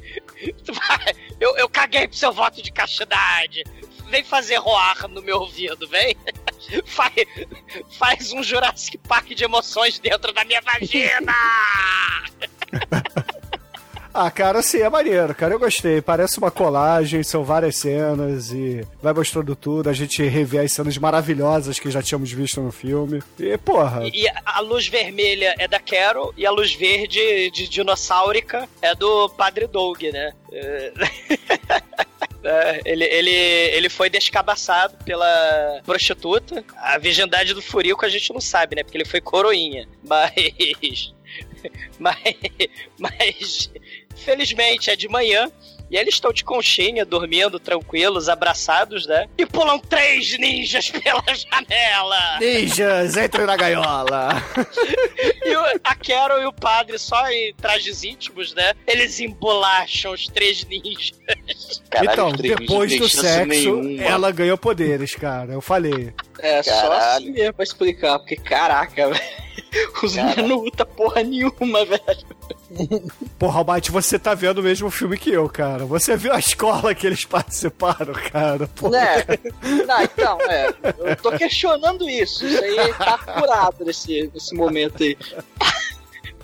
[0.65, 3.63] Tu vai- eu, eu caguei pro seu voto de castidade.
[4.09, 6.17] Vem fazer roar no meu ouvido, vem.
[6.87, 7.13] Faz,
[7.99, 11.33] faz um Jurassic Park de emoções dentro da minha vagina.
[14.15, 15.55] Ah, cara, assim, é maneiro, cara.
[15.55, 16.03] Eu gostei.
[16.03, 19.89] Parece uma colagem, são várias cenas e vai mostrando tudo.
[19.89, 23.23] A gente revê as cenas maravilhosas que já tínhamos visto no filme.
[23.39, 24.07] E, porra.
[24.13, 28.95] E a- a luz vermelha é da Carol e a luz verde de dinossaurica é
[28.95, 30.35] do Padre Doug, né?
[30.53, 30.93] É,
[32.45, 36.65] É, ele, ele, ele foi descabaçado pela prostituta.
[36.77, 38.83] A virgindade do Furico a gente não sabe, né?
[38.83, 39.89] Porque ele foi coroinha.
[40.03, 41.15] Mas.
[41.99, 42.15] Mas.
[42.99, 43.71] Mas.
[44.17, 45.51] Felizmente é de manhã.
[45.91, 49.29] E eles estão de conchinha, dormindo tranquilos, abraçados, né?
[49.37, 52.39] E pulam três ninjas pela janela!
[52.41, 54.29] Ninjas, entre na gaiola!
[55.45, 58.73] E o- a Carol e o padre, só em trajes íntimos, né?
[58.87, 61.13] Eles embolacham os três ninjas.
[62.03, 65.53] Então, depois do sexo, ela ganhou poderes, cara.
[65.53, 66.13] Eu falei.
[66.39, 67.03] É, só Caralho.
[67.03, 69.43] assim mesmo pra explicar, porque caraca, velho.
[70.03, 73.13] Os meninos não lutam porra nenhuma, velho.
[73.39, 75.85] Porra, Almighty, você tá vendo o mesmo filme que eu, cara.
[75.87, 78.67] Você viu a escola que eles participaram, cara.
[78.69, 78.91] Porra.
[78.93, 79.25] Né?
[79.87, 80.69] Não, então, é.
[80.99, 82.47] Eu tô questionando isso.
[82.47, 85.17] Isso aí tá curado nesse, nesse momento aí.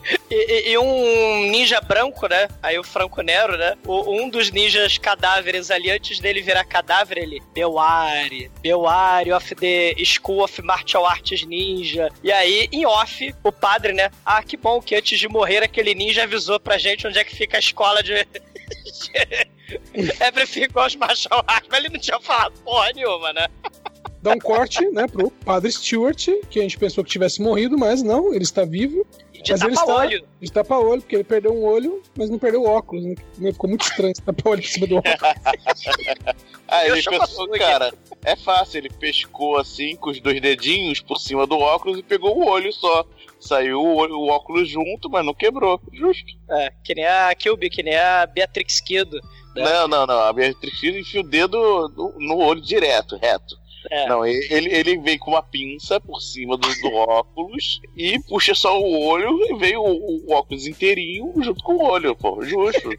[0.31, 2.49] E, e- e um ninja branco, né?
[2.63, 3.77] Aí o Franco Nero, né?
[3.87, 7.43] O- um dos ninjas cadáveres ali, antes dele virar cadáver, ele.
[7.55, 12.11] Beware, Beware of the School of Martial Arts Ninja.
[12.23, 14.11] E aí, em off, o padre, né?
[14.25, 17.35] Ah, que bom que antes de morrer aquele ninja avisou pra gente onde é que
[17.35, 18.13] fica a escola de.
[20.21, 21.69] Everything Goes Martial Arts.
[21.71, 23.47] Mas ele não tinha falado porra nenhuma, né?
[24.21, 28.03] Dá um corte, né, pro Padre Stewart, que a gente pensou que tivesse morrido, mas
[28.03, 29.07] não, ele está vivo.
[29.43, 30.25] De mas ele está tapa-olho.
[30.41, 33.15] de tapa-olho, porque ele perdeu um olho, mas não perdeu o óculos, né?
[33.53, 35.17] Ficou muito estranho esse tapa-olho por cima do óculos.
[36.71, 41.01] Ah, Eu ele chamo pensou, cara, é fácil, ele pescou assim com os dois dedinhos
[41.01, 43.07] por cima do óculos e pegou o olho só.
[43.41, 45.81] Saiu o, olho- o óculos junto, mas não quebrou.
[45.93, 46.27] Justo.
[46.51, 49.17] É, que nem a Kilby, que nem a Beatrix Kido.
[49.55, 49.63] né?
[49.65, 50.19] Não, não, não.
[50.21, 51.57] A Beatriz Filho enfia o dedo
[51.97, 53.57] no, no olho direto, reto.
[53.91, 54.07] É.
[54.09, 58.79] Não, ele, ele vem com uma pinça por cima do, do óculos e puxa só
[58.81, 62.43] o olho e veio o, o óculos inteirinho junto com o olho, pô.
[62.45, 62.91] Justo.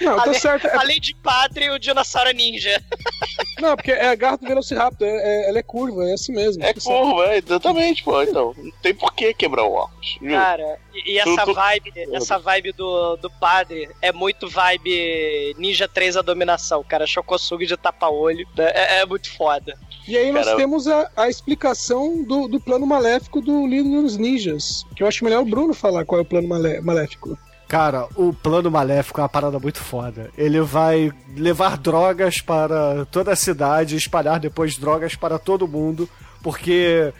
[0.00, 0.66] Não, tá certo.
[0.66, 2.82] É, além de padre, o dinossauro ninja.
[3.60, 6.62] não, porque é a garra do Velociraptor, é, é- ela é curva, é assim mesmo.
[6.62, 6.98] É tá certo.
[7.00, 8.22] curva, é, exatamente, pô.
[8.22, 10.06] Então, não tem por que quebrar o óculos.
[10.20, 10.28] Justo.
[10.28, 16.16] Cara, e, e essa vibe, essa vibe do, do padre é muito vibe Ninja 3
[16.16, 17.06] a dominação, cara.
[17.06, 18.46] Chocosugi de tapa-olho.
[18.56, 18.70] né?
[18.74, 19.78] É, é muito foda.
[20.06, 24.84] E aí nós temos a, a explicação do, do plano maléfico do líder dos ninjas.
[24.96, 27.38] Que eu acho melhor o Bruno falar qual é o plano malé- maléfico.
[27.68, 30.30] Cara, o plano maléfico é uma parada muito foda.
[30.36, 36.06] Ele vai levar drogas para toda a cidade, espalhar depois drogas para todo mundo,
[36.42, 37.12] porque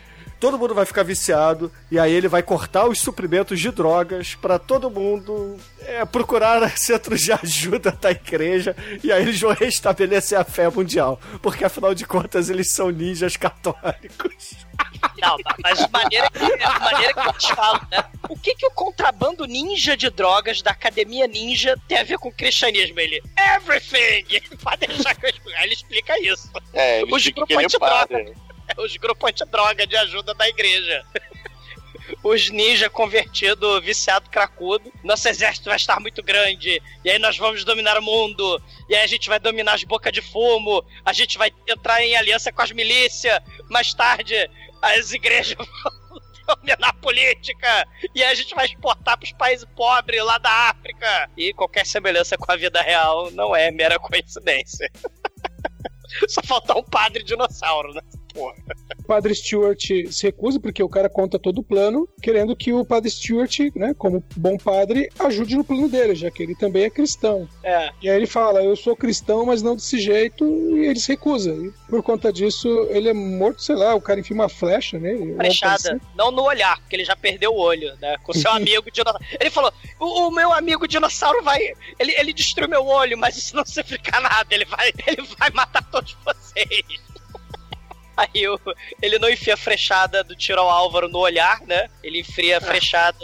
[0.43, 4.59] todo mundo vai ficar viciado e aí ele vai cortar os suprimentos de drogas para
[4.59, 8.75] todo mundo é, procurar centros de ajuda da igreja
[9.05, 13.37] e aí eles vão restabelecer a fé mundial, porque afinal de contas eles são ninjas
[13.37, 14.67] católicos.
[15.21, 18.05] Não, mas de maneira que, de maneira que eles falam, né?
[18.29, 22.31] O que, que o contrabando ninja de drogas da academia ninja tem a ver com
[22.31, 22.99] o cristianismo?
[22.99, 23.23] Ele,
[23.55, 24.25] everything!
[24.59, 25.31] Pode deixar que eu
[25.63, 26.51] ele explica isso.
[26.73, 28.35] É, ele Os que ele é grupos de padre.
[28.79, 31.05] Os grupos antidroga de ajuda da igreja.
[32.23, 34.93] os ninja convertido, viciado cracudo.
[35.03, 36.83] Nosso exército vai estar muito grande.
[37.05, 38.63] E aí nós vamos dominar o mundo.
[38.89, 40.85] E aí a gente vai dominar as bocas de fumo.
[41.05, 43.41] A gente vai entrar em aliança com as milícias.
[43.69, 44.35] Mais tarde,
[44.81, 47.89] as igrejas vão dominar política.
[48.15, 51.31] E a gente vai exportar pros países pobres lá da África.
[51.37, 54.91] E qualquer semelhança com a vida real não é mera coincidência.
[56.29, 58.03] Só faltar um padre dinossauro, né?
[58.33, 58.55] Porra.
[58.99, 59.81] O padre Stewart
[60.11, 63.95] se recusa porque o cara conta todo o plano, querendo que o padre Stewart, né,
[63.95, 67.49] como bom padre, ajude no plano dele, já que ele também é cristão.
[67.63, 67.91] É.
[68.03, 71.53] E aí ele fala: Eu sou cristão, mas não desse jeito, e ele se recusa.
[71.53, 75.35] E por conta disso, ele é morto, sei lá, o cara enfia uma flecha nele.
[75.35, 76.01] Flechada.
[76.17, 78.17] Não no olhar, porque ele já perdeu o olho, né?
[78.23, 79.25] Com seu amigo dinossauro.
[79.39, 81.61] Ele falou: o, o meu amigo dinossauro vai.
[81.99, 84.47] Ele, ele destruiu meu olho, mas isso não significa nada.
[84.51, 87.03] Ele vai, ele vai matar todos vocês.
[88.17, 88.59] Aí o,
[89.01, 91.89] ele não enfia a frechada do tiro ao Álvaro no olhar, né?
[92.03, 93.19] Ele enfia a frechada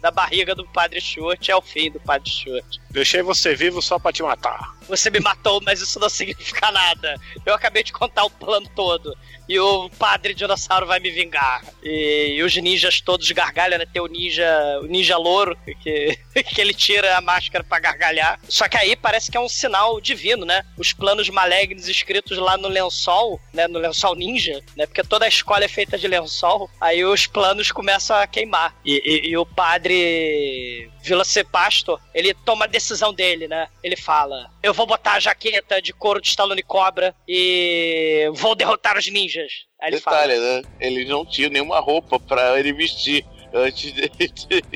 [0.00, 2.78] da barriga do Padre Stuart, é o fim do Padre Stuart.
[2.96, 4.74] Deixei você vivo só pra te matar.
[4.88, 7.20] Você me matou, mas isso não significa nada.
[7.44, 9.14] Eu acabei de contar o plano todo.
[9.46, 11.62] E o padre dinossauro vai me vingar.
[11.84, 13.84] E, e os ninjas todos gargalham, né?
[13.84, 18.40] Tem o ninja, o ninja louro, que, que ele tira a máscara pra gargalhar.
[18.48, 20.64] Só que aí parece que é um sinal divino, né?
[20.78, 23.68] Os planos malignos escritos lá no lençol, né?
[23.68, 24.86] No lençol ninja, né?
[24.86, 26.70] Porque toda a escola é feita de lençol.
[26.80, 28.74] Aí os planos começam a queimar.
[28.82, 33.68] E, e, e o padre Vilacepasto, ele toma a decisão dele, né?
[33.82, 38.98] Ele fala: Eu vou botar a jaqueta de couro de Stallone Cobra e vou derrotar
[38.98, 39.52] os ninjas.
[39.80, 40.62] Aí ele Detalhe, fala: né?
[40.80, 44.10] Ele não tinha nenhuma roupa pra ele vestir antes de.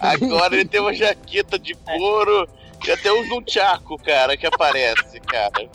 [0.00, 2.48] Agora ele tem uma jaqueta de couro
[2.86, 5.70] e até usa um tchaco, cara, que aparece, cara.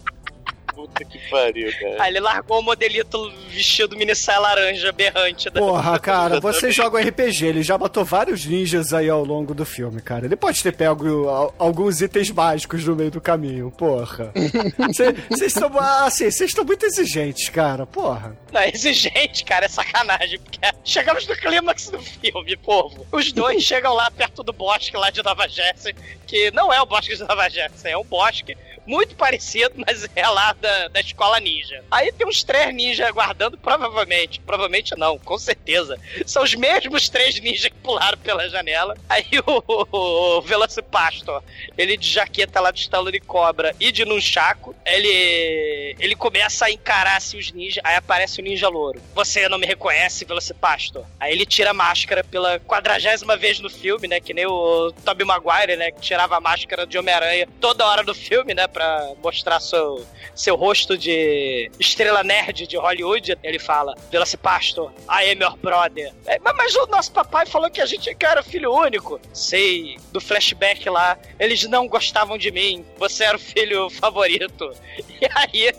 [0.74, 2.04] Puta que pariu, cara.
[2.04, 5.50] Aí ele largou o modelito vestido mini saia laranja berrante.
[5.50, 5.60] Da...
[5.60, 10.02] Porra, cara, você joga RPG, ele já botou vários ninjas aí ao longo do filme,
[10.02, 10.26] cara.
[10.26, 14.32] Ele pode ter pego al- alguns itens básicos no meio do caminho, porra.
[15.30, 18.36] Vocês estão, assim, vocês estão muito exigentes, cara, porra.
[18.52, 20.40] Não, exigente, cara, é sacanagem.
[20.40, 23.06] Porque chegamos no clímax do filme, povo.
[23.12, 25.94] Os dois chegam lá perto do bosque lá de Nova Jersey,
[26.26, 28.56] que não é o bosque de Nova Jersey, é um bosque
[28.86, 31.84] muito parecido, mas é lá da, da escola ninja.
[31.92, 34.40] Aí tem uns três ninjas aguardando, provavelmente.
[34.40, 36.00] Provavelmente não, com certeza.
[36.26, 38.96] São os mesmos três ninjas que pularam pela janela.
[39.10, 41.44] Aí o, o, o Velocipastor,
[41.78, 47.18] ele de jaqueta lá de Stallone Cobra e de Nunchaku, ele, ele começa a encarar
[47.18, 47.84] assim, os ninjas.
[47.84, 49.02] Aí aparece o ninja louro.
[49.14, 51.04] Você não me reconhece, Velocipastor?
[51.20, 54.20] Aí ele tira a máscara pela quadragésima vez no filme, né?
[54.20, 55.92] Que nem o Tobey Maguire, né?
[55.92, 58.68] Que tirava a máscara de Homem-Aranha toda hora do filme, né?
[58.68, 60.06] Pra mostrar seu,
[60.36, 63.38] seu rosto de estrela nerd de Hollywood.
[63.44, 66.14] Ele fala, Velocipastor, I am your brother.
[66.26, 69.20] É, mas, o nosso papai falou que a gente que era filho único.
[69.34, 72.86] Sei, do flashback lá, eles não gostavam de mim.
[72.98, 74.72] Você era o filho favorito.
[75.22, 75.72] E aí...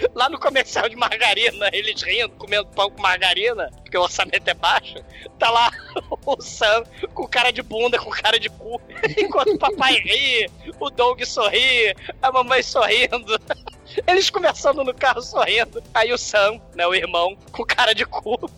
[0.14, 4.54] Lá no comercial de margarina, eles rindo, comendo pão com margarina, porque o orçamento é
[4.54, 4.96] baixo,
[5.38, 5.70] tá lá
[6.24, 6.84] o Sam
[7.14, 8.80] com cara de bunda, com cara de cu,
[9.18, 13.38] enquanto o papai ri, o Doug sorri, a mamãe sorrindo.
[14.06, 15.82] Eles conversando no carro sorrindo.
[15.94, 18.38] Aí o Sam, né, o irmão, com cara de cu.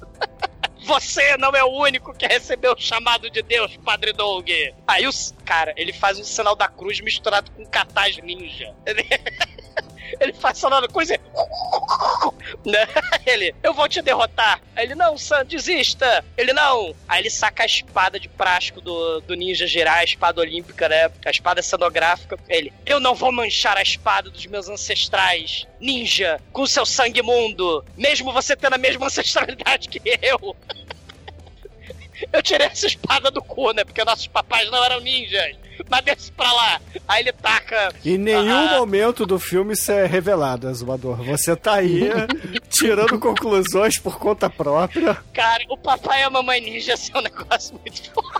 [0.84, 4.48] Você não é o único que recebeu o chamado de Deus, Padre Doug.
[4.86, 5.12] Aí o
[5.44, 8.74] cara, ele faz um sinal da cruz misturado com catás ninja.
[10.20, 11.18] Ele, faz sonando coisa.
[12.66, 12.86] Né?
[13.26, 14.60] Ele, eu vou te derrotar.
[14.76, 16.24] Aí ele, não, Sam, desista.
[16.36, 16.94] Ele, não.
[17.08, 21.10] Aí ele saca a espada de plástico do, do ninja girar, a espada olímpica, né?
[21.24, 22.38] A espada cenográfica.
[22.48, 25.66] Ele, eu não vou manchar a espada dos meus ancestrais.
[25.80, 27.84] Ninja, com seu sangue imundo.
[27.96, 30.56] Mesmo você tendo a mesma ancestralidade que eu.
[32.32, 33.84] Eu tirei essa espada do cu, né?
[33.84, 35.56] Porque nossos papais não eram ninjas.
[35.90, 36.80] Mas desce pra lá.
[37.08, 37.94] Aí ele taca.
[38.04, 38.78] Em nenhum Ah.
[38.78, 41.22] momento do filme isso é revelado, Azumador.
[41.24, 42.08] Você tá aí
[42.70, 45.16] tirando conclusões por conta própria.
[45.32, 48.32] Cara, o papai e a mamãe ninja são um negócio muito forte.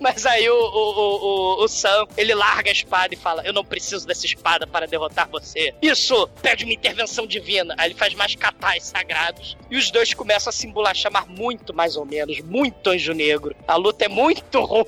[0.00, 3.52] Mas aí o, o, o, o, o Sam, ele larga a espada e fala: Eu
[3.52, 5.74] não preciso dessa espada para derrotar você.
[5.80, 7.74] Isso pede uma intervenção divina.
[7.78, 9.56] Aí ele faz mais catais sagrados.
[9.70, 13.54] E os dois começam a se embolachar, mas muito mais ou menos, muito anjo negro.
[13.66, 14.83] A luta é muito ruim.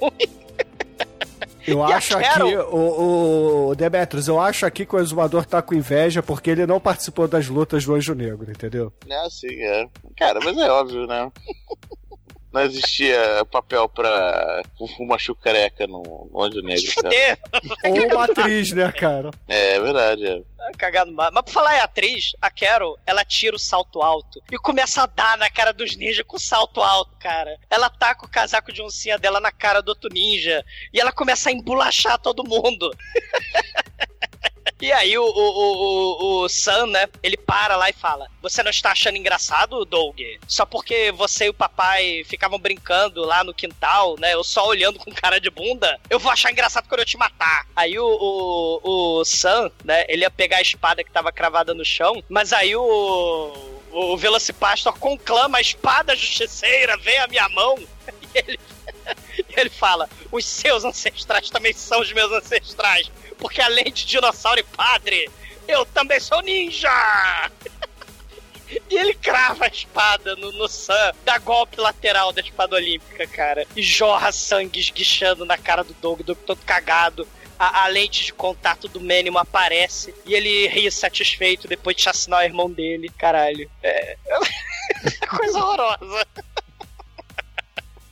[1.66, 5.74] Eu E acho aqui, o, o Demetrius, eu acho aqui que o Exumador tá com
[5.74, 8.92] inveja porque ele não participou das lutas do Anjo Negro, entendeu?
[9.09, 9.88] É assim, é.
[10.16, 11.30] Cara, mas é óbvio, né?
[12.57, 14.62] não existia papel pra
[14.98, 17.11] uma chucareca no Anjo Negro, cara.
[17.11, 17.38] Fuder.
[17.84, 19.30] Ou uma atriz, né, cara?
[19.46, 20.26] É, é verdade.
[20.26, 20.42] É.
[20.78, 21.30] Cagado mal.
[21.32, 25.07] Mas pra falar em atriz, a Carol, ela tira o salto alto e começa a
[25.07, 27.59] dar na cara dos ninjas com o salto alto, cara.
[27.68, 31.50] Ela taca o casaco de oncinha dela na cara do outro ninja e ela começa
[31.50, 32.90] a embolachar todo mundo.
[34.81, 38.70] E aí o, o, o, o Sam, né, ele para lá e fala: Você não
[38.70, 40.20] está achando engraçado, Doug?
[40.47, 44.35] Só porque você e o papai ficavam brincando lá no quintal, né?
[44.35, 47.66] Eu só olhando com cara de bunda, eu vou achar engraçado quando eu te matar.
[47.74, 51.85] Aí o, o, o Sam, né, ele ia pegar a espada que tava cravada no
[51.85, 53.72] chão, mas aí o.
[53.99, 57.77] O Velocipastor conclama a espada justiceira, vem a minha mão.
[58.35, 58.61] E ele,
[59.38, 64.61] e ele fala: Os seus ancestrais também são os meus ancestrais porque além de dinossauro
[64.61, 65.30] e padre,
[65.68, 66.90] eu também sou ninja!
[68.90, 73.64] E ele crava a espada no, no Sam, dá golpe lateral da espada olímpica, cara.
[73.76, 77.28] E jorra sangue esguichando na cara do Doug, Doug todo cagado.
[77.57, 82.40] A, a lente de contato do Mínimo aparece e ele ri satisfeito depois de chacinar
[82.40, 83.09] o irmão dele.
[83.16, 83.70] Caralho.
[83.84, 84.16] É.
[85.30, 86.26] Coisa horrorosa.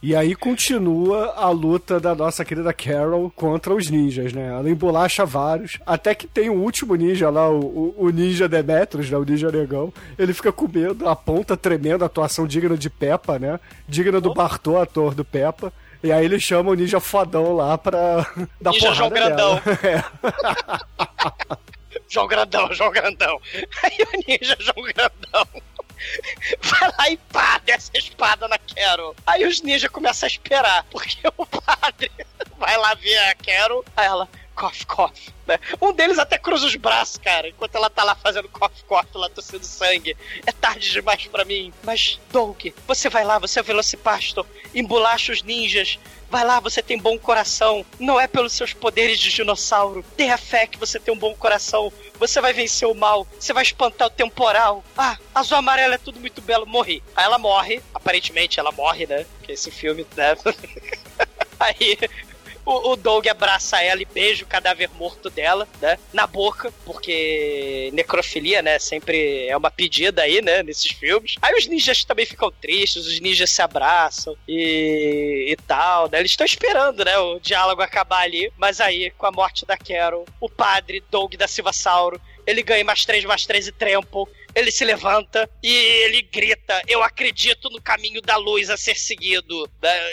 [0.06, 4.48] E aí continua a luta da nossa querida Carol contra os ninjas, né?
[4.48, 9.16] Ela embolacha vários, até que tem o último ninja lá, o, o, ninja Demetrius, né?
[9.16, 9.90] O ninja negão.
[10.18, 13.58] Ele fica com medo, aponta tremendo, atuação digna de Peppa, né?
[13.88, 15.72] Digna do Bartô, ator do Peppa.
[16.02, 18.26] E aí ele chama o ninja fodão lá pra
[18.60, 19.62] dar Ninja porrada João Grandão.
[19.64, 19.78] nela.
[19.82, 21.56] É.
[22.10, 23.40] João Grandão, João Grandão.
[23.82, 25.62] Aí o ninja João Grandão
[26.60, 29.14] vai lá e pá, desce a espada na Carol.
[29.26, 32.10] Aí os ninjas começam a esperar, porque o padre
[32.58, 35.12] vai lá ver a Carol, aí ela, cough, cough.
[35.46, 35.58] Né?
[35.80, 39.28] Um deles até cruza os braços, cara, enquanto ela tá lá fazendo cough, cough, lá
[39.28, 40.16] tossindo sangue.
[40.46, 41.72] É tarde demais pra mim.
[41.82, 45.98] Mas, Doug, você vai lá, você é o Velocipastor, embolacha os ninjas,
[46.34, 47.86] Vai lá, você tem bom coração.
[47.96, 50.04] Não é pelos seus poderes de dinossauro.
[50.16, 51.92] Tenha fé que você tem um bom coração.
[52.18, 53.26] Você vai vencer o mal.
[53.38, 54.84] Você vai espantar o temporal.
[54.96, 56.66] Ah, azul amarelo é tudo muito belo.
[56.66, 57.02] Morri.
[57.14, 57.82] Aí ela morre.
[57.92, 59.24] Aparentemente ela morre, né?
[59.38, 60.36] Porque esse filme, né?
[61.58, 61.98] Aí
[62.64, 65.98] o, o Doug abraça ela e beija o cadáver morto dela, né?
[66.12, 68.78] Na boca, porque necrofilia, né?
[68.78, 70.62] Sempre é uma pedida aí, né?
[70.62, 71.34] Nesses filmes.
[71.40, 76.20] Aí os ninjas também ficam tristes, os ninjas se abraçam e, e tal, né?
[76.20, 77.16] Eles estão esperando, né?
[77.18, 78.52] O diálogo acabar ali.
[78.56, 82.84] Mas aí, com a morte da Carol, o padre Doug da Silva Sauro, ele ganha
[82.84, 84.28] mais três, mais três e trempo.
[84.54, 89.68] Ele se levanta e ele grita: Eu acredito no caminho da luz a ser seguido.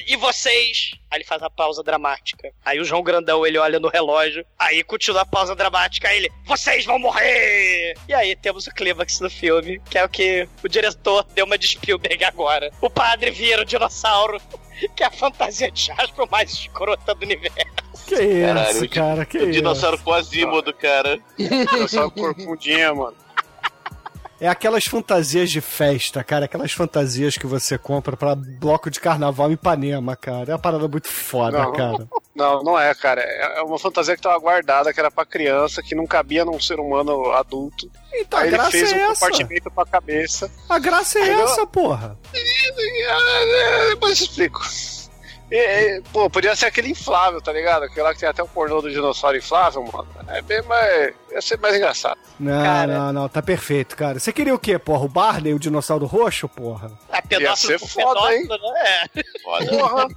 [0.08, 0.92] E vocês?
[1.10, 2.52] Aí ele faz a pausa dramática.
[2.66, 4.46] Aí o João Grandão ele olha no relógio.
[4.58, 6.08] Aí continua a pausa dramática.
[6.08, 7.94] Aí ele: Vocês vão morrer!
[8.08, 11.58] E aí temos o clímax do filme, que é o que o diretor deu uma
[11.58, 12.72] de Spielberg agora.
[12.82, 14.42] O padre vira o dinossauro,
[14.96, 17.58] que é a fantasia de Jasper mais escrota do universo.
[18.08, 19.52] Que isso, Caralho, o di- cara, que o isso.
[19.52, 21.20] dinossauro Quasimodo, cara.
[21.38, 23.16] Dinossauro corcundinha, mano.
[24.42, 26.46] É aquelas fantasias de festa, cara.
[26.46, 30.50] Aquelas fantasias que você compra pra bloco de carnaval em Ipanema, cara.
[30.52, 31.72] É uma parada muito foda, Não.
[31.74, 32.08] cara.
[32.34, 33.22] Não, não é, cara.
[33.22, 36.60] É é uma fantasia que tava guardada, que era pra criança, que não cabia num
[36.62, 37.92] ser humano adulto.
[38.14, 39.26] Então, Aí a ele graça fez é um essa.
[39.26, 40.52] compartimento pra cabeça.
[40.70, 42.18] A graça é Aí eu- essa, porra.
[42.34, 44.62] É, Depois eu explico.
[45.52, 45.58] E,
[45.97, 47.84] e, pô, podia ser aquele inflável, tá ligado?
[47.84, 50.08] Aquele lá que tem até um pornô do dinossauro inflável, mano.
[50.30, 51.14] É bem mais.
[51.30, 52.18] Ia ser mais engraçado.
[52.39, 52.88] Não, Cara.
[52.88, 54.18] não, não, tá perfeito, cara.
[54.20, 55.04] Você queria o quê, porra?
[55.06, 56.89] O Barney, o dinossauro roxo, porra?
[57.12, 58.47] A pedófilo ser com foda, hein?
[58.47, 58.58] né?
[59.16, 59.24] É.
[59.43, 59.66] Foda.
[59.78, 60.08] Porra,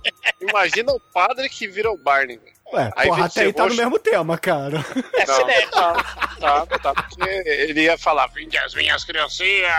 [0.41, 2.39] imagina o padre que vira o Barney.
[2.39, 2.55] velho.
[2.72, 3.80] Ué, Aí, porra, até aí ser tá no roxo.
[3.82, 4.85] mesmo tema, cara.
[5.14, 5.72] É Não, cinético.
[5.72, 9.72] tá, tá, tá, porque ele ia falar, vinde as minhas criancinhas.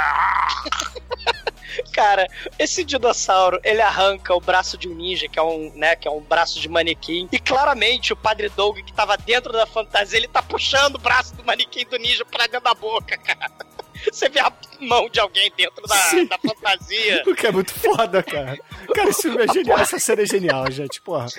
[1.91, 6.07] Cara, esse dinossauro, ele arranca o braço de um ninja, que é um, né, que
[6.07, 7.27] é um braço de manequim.
[7.31, 11.35] E claramente o Padre Doug, que tava dentro da fantasia, ele tá puxando o braço
[11.35, 13.51] do manequim do ninja pra dentro da boca, cara.
[14.11, 16.25] Você vê a mão de alguém dentro da, Sim.
[16.25, 17.23] da fantasia.
[17.27, 18.57] O que é muito foda, cara.
[18.93, 19.79] Cara, esse filme é genial.
[19.79, 21.27] Essa cena é genial, gente, porra.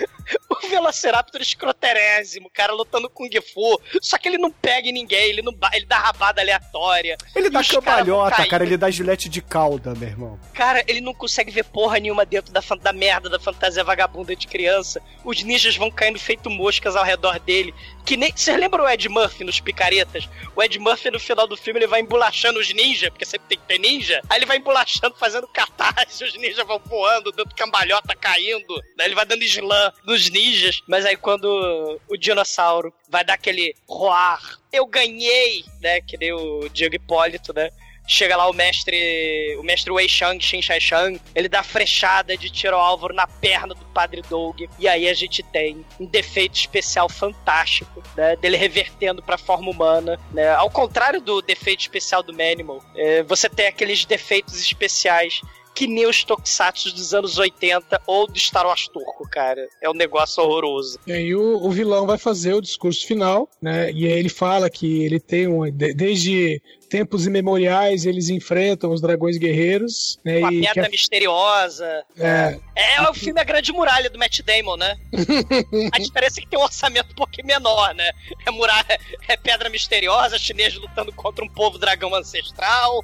[0.49, 3.79] O Velociraptor escroterésimo, cara, lutando com Kung Fu.
[4.01, 7.17] Só que ele não pega em ninguém, ele, não, ele dá rabada aleatória.
[7.35, 8.63] Ele dá cambalhota, cara.
[8.63, 10.39] Ele dá gilete de cauda, meu irmão.
[10.53, 14.47] Cara, ele não consegue ver porra nenhuma dentro da, da merda da fantasia vagabunda de
[14.47, 15.01] criança.
[15.23, 17.73] Os ninjas vão caindo feito moscas ao redor dele.
[18.05, 18.31] Que nem.
[18.35, 20.27] Vocês lembram o Ed Murphy nos Picaretas?
[20.55, 23.57] O Ed Murphy no final do filme ele vai embolachando os ninjas, porque sempre tem
[23.57, 24.21] que ter ninja.
[24.29, 28.81] Aí ele vai embolachando, fazendo cartaz, os ninjas vão voando, dando cambalhota caindo.
[28.95, 30.81] Daí ele vai dando slam nos ninjas.
[30.87, 36.01] Mas aí quando o dinossauro vai dar aquele roar, eu ganhei, né?
[36.01, 37.69] Que nem o Diego Hipólito, né?
[38.07, 42.49] Chega lá o mestre, o mestre Wei Shang, Shin Shai Shang, ele dá frechada de
[42.49, 47.09] tiro álvaro na perna do Padre Doug, e aí a gente tem um defeito especial
[47.09, 52.81] fantástico, né, dele revertendo pra forma humana, né, ao contrário do defeito especial do Manimal,
[52.95, 55.41] é, você tem aqueles defeitos especiais
[55.77, 59.67] que nem os Tokusatsu dos anos 80 ou do Star Wars turco, cara.
[59.79, 60.97] É um negócio horroroso.
[61.05, 63.91] E aí o, o vilão vai fazer o discurso final, né?
[63.91, 65.69] E aí ele fala que ele tem um.
[65.71, 66.59] de- desde
[66.89, 70.39] tempos imemoriais eles enfrentam os dragões guerreiros, né?
[70.39, 72.03] Uma e pedra a- misteriosa.
[72.17, 74.95] é, É o filme A Grande Muralha do Matt Damon, né?
[75.93, 78.09] A diferença é que tem um orçamento um pouquinho menor, né?
[78.47, 83.03] É muralha, é pedra misteriosa, chinês lutando contra um povo dragão ancestral.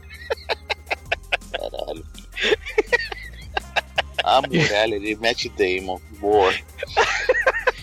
[1.51, 2.03] Caralho.
[4.23, 5.99] A muralha de Matt Damon.
[6.19, 6.53] Boa.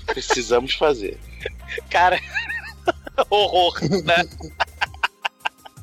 [0.07, 1.19] Precisamos fazer.
[1.89, 2.21] Cara,
[3.31, 4.25] horror, né?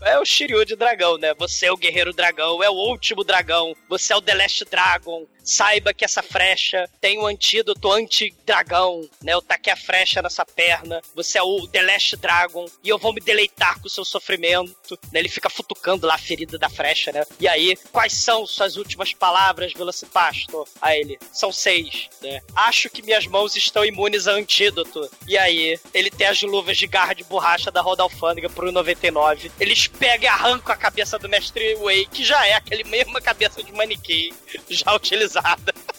[0.01, 1.33] É o Shiryu de dragão, né?
[1.35, 5.25] Você é o guerreiro dragão, é o último dragão, você é o The Last Dragon.
[5.47, 9.33] Saiba que essa frecha tem um antídoto anti-dragão, né?
[9.33, 11.01] Eu taquei a frecha nessa perna.
[11.15, 14.99] Você é o The Last Dragon e eu vou me deleitar com o seu sofrimento.
[15.09, 15.21] Né?
[15.21, 17.23] Ele fica futucando lá a ferida da frecha, né?
[17.39, 20.67] E aí, quais são suas últimas palavras, Velocipasto?
[20.81, 22.41] A ele, são seis, né?
[22.53, 25.09] Acho que minhas mãos estão imunes a antídoto.
[25.25, 29.49] E aí, ele tem as luvas de garra de borracha da Roda Alfândega pro 99.
[29.61, 33.63] Eles pegam e arrancam a cabeça do Mestre Wei, que já é aquele mesma cabeça
[33.63, 34.33] de manequim,
[34.69, 35.36] já utilizada.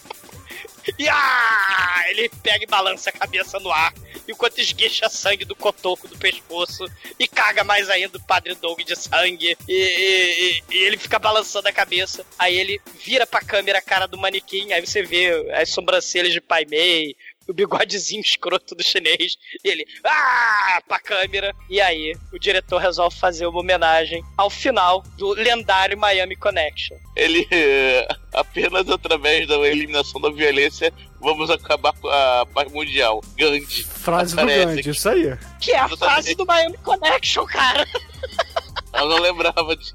[0.97, 3.93] E ah, ele pega e balança a cabeça no ar,
[4.27, 6.83] enquanto esguicha sangue do cotoco do pescoço
[7.19, 9.55] e caga mais ainda o Padre Doug de sangue.
[9.67, 12.25] E, e- e- ele fica balançando a cabeça.
[12.39, 16.41] Aí ele vira pra câmera a cara do manequim, aí você vê as sobrancelhas de
[16.41, 17.15] Pai Mei,
[17.49, 19.35] o bigodezinho escroto do chinês.
[19.63, 21.53] E ele, ah, pra câmera.
[21.69, 26.95] E aí, o diretor resolve fazer uma homenagem ao final do lendário Miami Connection.
[27.15, 33.21] Ele, eh, apenas através da eliminação da violência, vamos acabar com a paz mundial.
[33.35, 33.83] Gandhi.
[33.83, 34.89] Frase do Gandhi, aqui.
[34.91, 35.37] isso aí.
[35.59, 37.85] Que é a frase do Miami Connection, cara.
[38.93, 39.93] Eu não lembrava disso.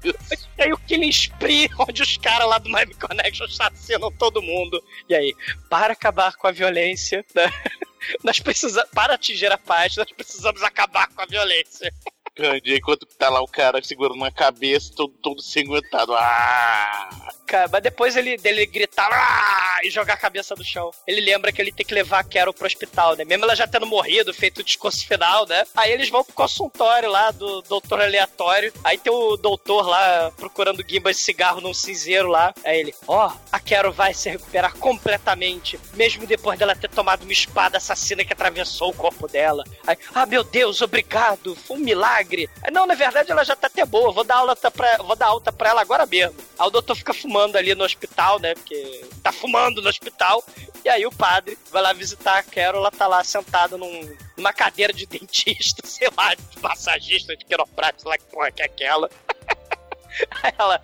[0.55, 4.81] Tem o Killing Spree, onde os caras lá do Miami Connection assassinam todo mundo.
[5.09, 5.35] E aí,
[5.69, 7.51] para acabar com a violência, né?
[8.23, 8.89] Nós precisamos.
[8.91, 11.91] Para atingir a paz, nós precisamos acabar com a violência.
[12.37, 16.13] Gandhi, enquanto tá lá o cara segurando uma cabeça, todo, todo sanguentado.
[16.13, 17.09] Ah!
[17.45, 21.51] Cara, mas depois ele, dele gritar "Ah!" e jogar a cabeça no chão, ele lembra
[21.51, 23.23] que ele tem que levar a Carol pro hospital, né?
[23.23, 25.63] Mesmo ela já tendo morrido, feito o discurso final, né?
[25.75, 28.73] Aí eles vão pro consultório lá do doutor aleatório.
[28.83, 32.53] Aí tem o doutor lá procurando guimbas de cigarro num cinzeiro lá.
[32.65, 37.31] Aí ele, ó, a Carol vai se recuperar completamente, mesmo depois dela ter tomado uma
[37.31, 39.63] espada assassina que atravessou o corpo dela.
[39.85, 42.24] Aí, ah, meu Deus, obrigado, foi um milagre.
[42.63, 45.27] Aí, não, na verdade ela já tá até boa, vou dar aula pra, vou dar
[45.27, 46.35] alta pra ela agora mesmo.
[46.57, 48.53] Aí o doutor fica fumando ali no hospital, né?
[48.53, 50.43] Porque tá fumando no hospital.
[50.83, 54.53] E aí o padre vai lá visitar a Carol, ela tá lá sentada num, numa
[54.53, 59.09] cadeira de dentista, sei lá, de massagista, de quiroprático, lá que porra que é aquela.
[60.43, 60.81] Aí ela,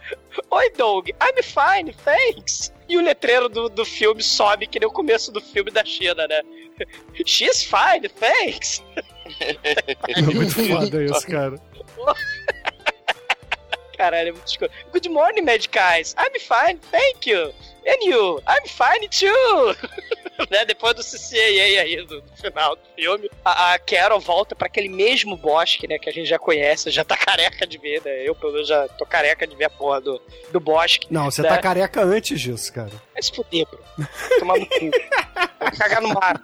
[0.49, 2.71] oi Doug, I'm fine, thanks.
[2.89, 6.27] E o letreiro do, do filme sobe que nem o começo do filme da China,
[6.27, 6.41] né?
[7.25, 8.83] She's fine, thanks.
[10.07, 11.59] É muito foda isso, cara.
[13.97, 14.72] Caralho, é muito escuro.
[14.91, 16.15] Good morning, Medicais.
[16.17, 17.53] I'm fine, thank you.
[17.86, 18.41] And you?
[18.47, 19.76] I'm fine too.
[20.49, 20.65] né?
[20.65, 24.89] Depois do CCAA aí, do, do final do filme, a, a Carol volta pra aquele
[24.89, 25.99] mesmo bosque, né?
[25.99, 28.28] Que a gente já conhece, já tá careca de ver, né?
[28.28, 31.07] Eu, pelo menos, já tô careca de ver a porra do, do bosque.
[31.09, 31.49] Não, você né?
[31.49, 32.91] tá careca antes disso, cara.
[33.13, 33.80] Vai se fuder, bro.
[34.39, 34.91] Tomar no cu.
[35.59, 36.41] Vou cagar no mar.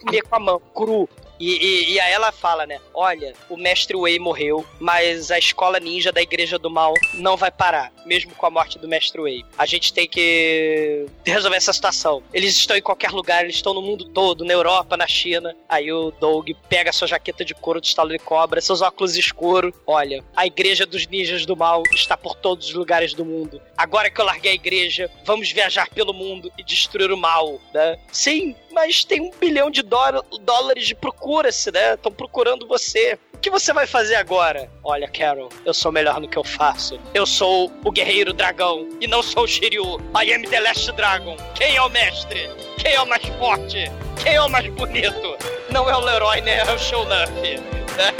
[0.00, 1.08] Comer com a mão, cru.
[1.42, 2.78] E, e, e aí ela fala, né?
[2.94, 7.50] Olha, o mestre Wei morreu, mas a escola ninja da Igreja do Mal não vai
[7.50, 9.44] parar, mesmo com a morte do mestre Wei.
[9.58, 12.22] A gente tem que resolver essa situação.
[12.32, 15.52] Eles estão em qualquer lugar, eles estão no mundo todo, na Europa, na China.
[15.68, 19.74] Aí o Doug pega sua jaqueta de couro de estalo de cobra, seus óculos escuros.
[19.84, 23.60] Olha, a Igreja dos Ninjas do Mal está por todos os lugares do mundo.
[23.76, 27.98] Agora que eu larguei a igreja, vamos viajar pelo mundo e destruir o mal, né?
[28.12, 30.94] Sim, mas tem um bilhão de dó- dólares de
[31.32, 31.94] procura-se, né?
[31.94, 33.18] Estão procurando você.
[33.32, 34.70] O que você vai fazer agora?
[34.84, 37.00] Olha, Carol, eu sou melhor no que eu faço.
[37.14, 39.98] Eu sou o guerreiro dragão e não sou o Shiryu.
[40.14, 41.36] I am the last dragon.
[41.54, 42.50] Quem é o mestre?
[42.76, 43.90] Quem é o mais forte?
[44.22, 45.36] Quem é o mais bonito?
[45.70, 47.32] Não é o Leroy, nem é o Shonuff.
[47.32, 48.12] Né?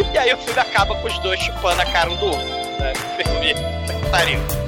[0.14, 2.48] e aí o filme acaba com os dois chupando a cara um do outro.
[2.80, 2.92] Né?
[4.10, 4.63] Pariu.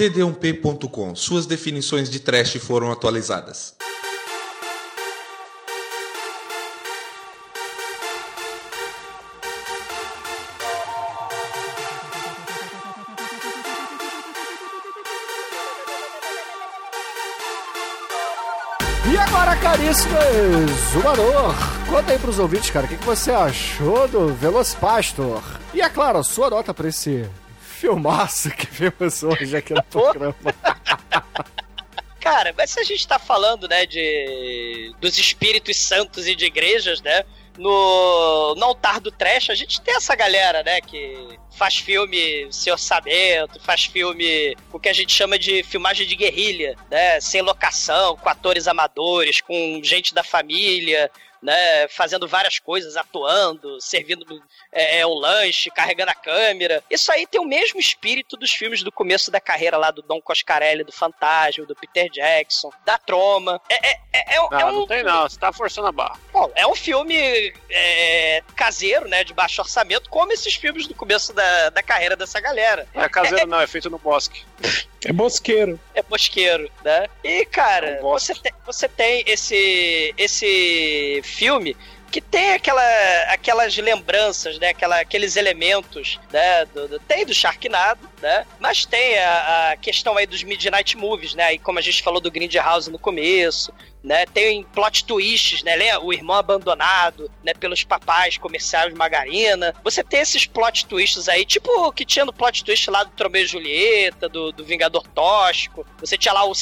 [0.00, 1.14] td1p.com.
[1.14, 3.74] Suas definições de trash foram atualizadas.
[19.12, 20.16] E agora, caríssimo
[20.92, 21.54] Zumador,
[21.90, 25.42] conta aí pros ouvintes, cara, o que, que você achou do Velocipastor?
[25.74, 27.28] E é claro, a sua nota pra esse
[27.80, 30.34] filmaço que vimos hoje aqui no programa.
[32.20, 37.00] Cara, mas se a gente tá falando, né, de dos espíritos santos e de igrejas,
[37.00, 37.24] né?
[37.56, 42.72] No, no altar do trash, a gente tem essa galera, né, que faz filme sem
[42.72, 48.16] orçamento, faz filme o que a gente chama de filmagem de guerrilha, né, sem locação,
[48.16, 51.10] com atores amadores, com gente da família,
[51.42, 54.42] né, fazendo várias coisas, atuando, servindo
[54.72, 56.82] é, é, o lanche, carregando a câmera.
[56.90, 60.20] Isso aí tem o mesmo espírito dos filmes do começo da carreira lá do Don
[60.20, 63.60] Coscarelli, do Fantasma, do Peter Jackson, da Troma.
[63.68, 64.72] É, é, é, é Não, é um...
[64.72, 66.18] não tem não, você tá forçando a barra.
[66.40, 71.32] Bom, é um filme é, caseiro, né, de baixo orçamento, como esses filmes do começo
[71.34, 72.86] da, da carreira dessa galera.
[72.94, 74.42] Não é caseiro não, é feito no bosque.
[75.02, 75.80] É bosqueiro.
[75.94, 77.06] É bosqueiro, né?
[77.24, 81.74] E, cara, É um você, tem, você tem esse, esse filme
[82.10, 82.82] que tem aquela,
[83.28, 84.68] aquelas lembranças, né?
[84.68, 86.66] Aquela, aqueles elementos, né?
[86.66, 88.44] Do, do- tem do Sharknado, né?
[88.58, 91.54] Mas tem a, a questão aí dos Midnight Movies, né?
[91.54, 94.26] E como a gente falou do Grindhouse no começo, né?
[94.26, 95.98] Tem plot twists, né?
[95.98, 97.54] O irmão abandonado, né?
[97.54, 99.74] Pelos papais comerciais margarina.
[99.82, 103.10] Você tem esses plot twists aí, tipo o que tinha no plot twist lá do
[103.12, 105.86] Tromeu e Julieta, do, do Vingador Tóxico.
[105.98, 106.52] Você tinha lá o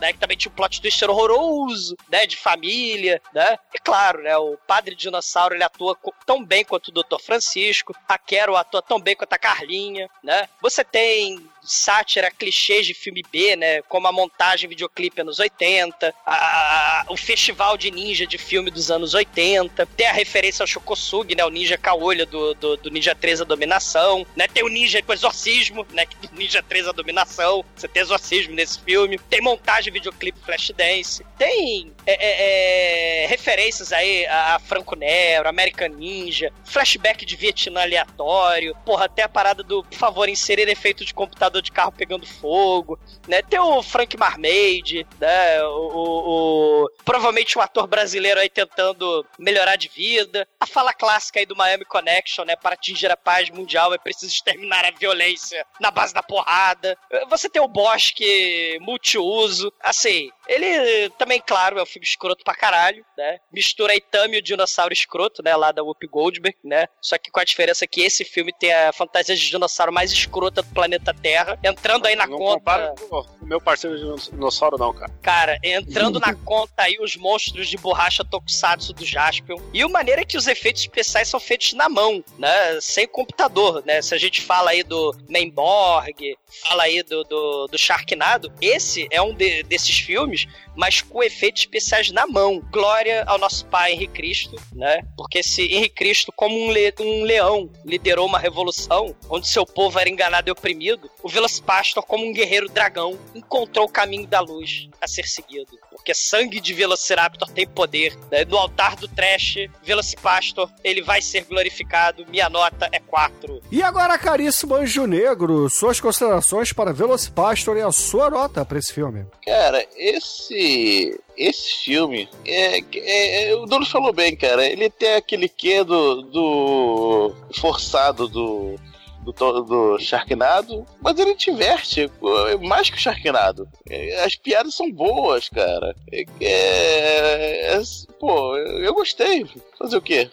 [0.00, 0.12] né?
[0.12, 2.26] Que também tinha um plot twist horroroso, né?
[2.26, 3.56] De família, né?
[3.74, 4.36] E claro, né?
[4.36, 5.96] O Padre Dinossauro, ele atua
[6.26, 7.20] tão bem quanto o Dr.
[7.20, 7.94] Francisco.
[8.08, 10.48] A Carol atua tão bem quanto a Carlinha, né?
[10.60, 13.82] Você tem sátira, clichês de filme B, né?
[13.82, 18.90] Como a montagem videoclipe anos 80, a- a- o festival de ninja de filme dos
[18.90, 21.44] anos 80, tem a referência ao Shokosugi, né?
[21.44, 24.46] O ninja caolho do, do, do Ninja 3 a Dominação, né?
[24.48, 26.06] Tem o ninja com exorcismo, né?
[26.20, 31.92] Do Ninja 3 a Dominação, você tem exorcismo nesse filme, tem montagem videoclipe Flashdance, tem
[32.06, 38.74] é, é, é, referências aí a, a Franco Nero, American Ninja, flashback de Vietnã aleatório,
[38.84, 42.98] porra, até a parada do, por favor, inserir efeito de computador de carro pegando fogo,
[43.28, 43.42] né?
[43.42, 45.62] Tem o Frank Marmaid, né?
[45.64, 50.46] O, o- o- provavelmente um ator brasileiro aí tentando melhorar de vida.
[50.60, 52.56] A fala clássica aí do Miami Connection, né?
[52.56, 56.96] Para atingir a paz mundial é preciso exterminar a violência na base da porrada.
[57.28, 63.04] Você tem o Bosque multiuso, assim, ele também, claro, é um filme escroto pra caralho,
[63.16, 63.38] né?
[63.52, 65.54] Mistura Itami e o dinossauro escroto, né?
[65.56, 66.86] Lá da Whoopi Goldberg, né?
[67.00, 70.62] Só que com a diferença que esse filme tem a fantasia de dinossauro mais escrota
[70.62, 72.58] do planeta Terra, entrando aí na não conta...
[72.58, 75.12] compara com o meu parceiro de dinossauro, não, cara.
[75.22, 79.56] Cara, entrando na conta aí os monstros de borracha Tokusatsu do Jaspion.
[79.72, 82.80] E o maneiro é que os efeitos especiais são feitos na mão, né?
[82.80, 84.00] Sem computador, né?
[84.02, 89.20] Se a gente fala aí do Menborg, fala aí do, do, do Sharknado, esse é
[89.20, 90.31] um de- desses filmes,
[90.76, 92.60] mas com efeitos especiais na mão.
[92.70, 95.02] Glória ao nosso pai Henrique Cristo, né?
[95.16, 99.98] Porque se Henrique Cristo, como um, le- um leão, liderou uma revolução onde seu povo
[99.98, 104.88] era enganado e oprimido, o Velocipastor, como um guerreiro dragão, encontrou o caminho da luz
[105.00, 105.78] a ser seguido.
[105.92, 108.18] Porque sangue de Velociraptor tem poder.
[108.30, 108.44] Né?
[108.44, 112.26] No altar do trash, Velocipastor, ele vai ser glorificado.
[112.28, 113.60] Minha nota é 4.
[113.70, 118.92] E agora, caríssimo Anjo Negro, suas considerações para Velocipastor e a sua nota para esse
[118.92, 119.24] filme.
[119.44, 121.20] Cara, esse.
[121.36, 122.28] Esse filme.
[122.44, 124.66] É, é- é- o Douglas falou bem, cara.
[124.66, 126.22] Ele tem aquele quê do.
[126.22, 128.76] do forçado do.
[129.22, 129.32] Do,
[129.62, 132.10] do Sharknado, mas ele diverte
[132.50, 133.68] é mais que o Sharknado.
[133.88, 135.94] É, As piadas são boas, cara.
[136.10, 137.82] É, é- é-
[138.18, 139.46] pô, eu gostei.
[139.78, 140.28] Fazer o quê?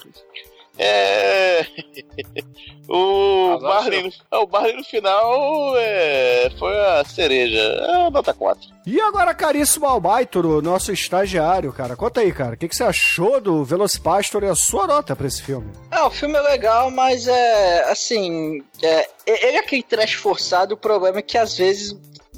[0.82, 1.66] É.
[2.88, 7.60] o Azar Barney, no- ah, o Barney no final é, foi a cereja.
[7.60, 8.62] É nota 4.
[8.86, 13.40] E agora, caríssimo Albaitoro, nosso estagiário, cara, conta aí, cara, o que, que você achou
[13.42, 15.72] do Velocipastor e a sua nota para esse filme?
[15.92, 18.64] Ah, o filme é legal, mas é assim.
[18.82, 21.92] É, ele é aquele trash forçado, o problema é que às vezes,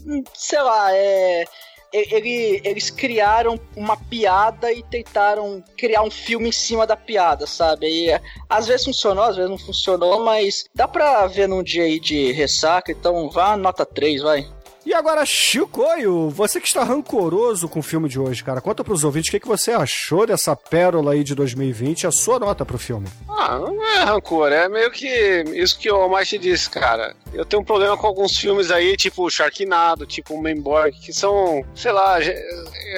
[0.05, 1.45] hum, sei lá, é.
[1.93, 7.87] Ele, eles criaram uma piada e tentaram criar um filme em cima da piada, sabe?
[7.87, 11.83] E, é, às vezes funcionou, às vezes não funcionou, mas dá pra ver num dia
[11.83, 14.47] aí de ressaca, então vá nota 3, vai.
[14.83, 19.03] E agora, Chicoio, você que está rancoroso com o filme de hoje, cara, conta pros
[19.03, 22.65] ouvintes o que, que você achou dessa pérola aí de 2020 e a sua nota
[22.65, 23.07] pro filme.
[23.29, 25.07] Ah, não é rancor, é meio que
[25.53, 27.15] isso que o Almighty disse, cara.
[27.33, 31.91] Eu tenho um problema com alguns filmes aí, tipo Sharknado, tipo Memborg, que são, sei
[31.91, 32.35] lá, ge-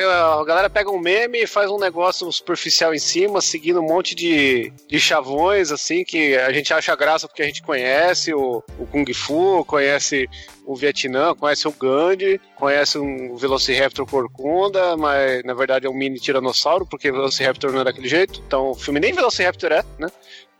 [0.10, 4.16] a galera pega um meme e faz um negócio superficial em cima, seguindo um monte
[4.16, 8.88] de, de chavões, assim, que a gente acha graça porque a gente conhece o, o
[8.88, 10.28] Kung Fu, conhece
[10.66, 16.20] o Vietnã, conhece o Gandhi, conhece um Velociraptor corcunda, mas na verdade é um mini
[16.20, 18.42] tiranossauro, porque Velociraptor não é daquele jeito.
[18.48, 20.08] Então o filme nem Velociraptor é, né?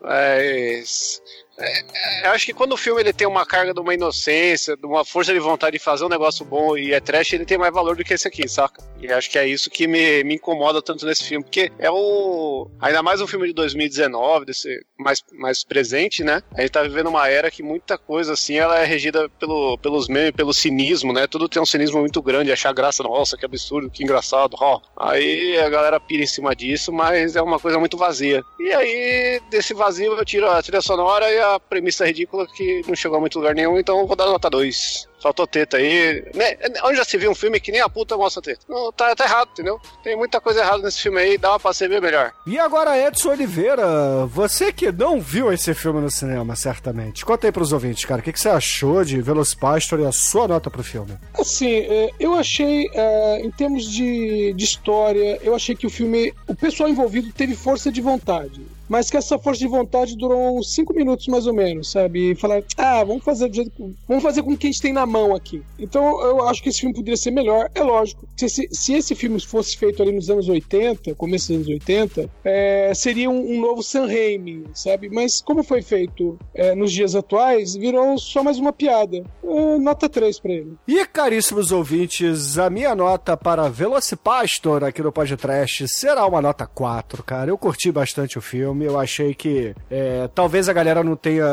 [0.00, 1.20] Mas.
[1.64, 4.86] É, eu acho que quando o filme ele tem uma carga de uma inocência, de
[4.86, 7.72] uma força de vontade de fazer um negócio bom e é trash, ele tem mais
[7.72, 8.82] valor do que esse aqui, saca?
[9.00, 12.70] E acho que é isso que me, me incomoda tanto nesse filme, porque é o.
[12.80, 16.42] Ainda mais um filme de 2019, desse, mais, mais presente, né?
[16.54, 20.08] A gente tá vivendo uma era que muita coisa assim ela é regida pelo, pelos
[20.08, 21.26] memes, pelo cinismo, né?
[21.26, 24.80] Tudo tem um cinismo muito grande, achar graça, nossa, que absurdo, que engraçado, ó.
[24.96, 28.42] Aí a galera pira em cima disso, mas é uma coisa muito vazia.
[28.58, 32.94] E aí, desse vazio, eu tiro a trilha sonora e a premissa ridícula que não
[32.94, 35.08] chegou a muito lugar nenhum, então vou dar nota 2.
[35.22, 36.22] Faltou teta aí.
[36.34, 36.56] Né?
[36.84, 38.60] Onde já se viu um filme que nem a puta mostra teta?
[38.68, 39.80] Não, tá, tá errado, entendeu?
[40.02, 42.30] Tem muita coisa errada nesse filme aí, dá pra ser bem melhor.
[42.46, 47.24] E agora, Edson Oliveira, você que não viu esse filme no cinema, certamente.
[47.24, 50.46] Conta aí pros ouvintes, cara, o que, que você achou de Velocipastor e a sua
[50.46, 51.16] nota pro filme?
[51.38, 56.34] Assim, é, eu achei, é, em termos de, de história, eu achei que o filme,
[56.46, 58.60] o pessoal envolvido teve força de vontade.
[58.88, 62.30] Mas que essa força de vontade durou uns 5 minutos mais ou menos, sabe?
[62.32, 64.92] E falar, ah, vamos fazer do jeito vamos fazer com o que a gente tem
[64.92, 65.62] na mão aqui.
[65.78, 68.26] Então eu acho que esse filme poderia ser melhor, é lógico.
[68.36, 72.28] Se, esse- se esse filme fosse feito ali nos anos 80, começo dos anos 80,
[72.44, 75.08] é, seria um, um novo San Raimi, sabe?
[75.08, 79.24] Mas como foi feito é, nos dias atuais, virou só mais uma piada.
[79.42, 80.74] É, nota 3 pra ele.
[80.86, 87.22] E, caríssimos ouvintes, a minha nota para Velocipastor aqui no podcast será uma nota 4,
[87.22, 87.50] cara.
[87.50, 91.44] Eu curti bastante o filme, eu achei que é, talvez a galera não tenha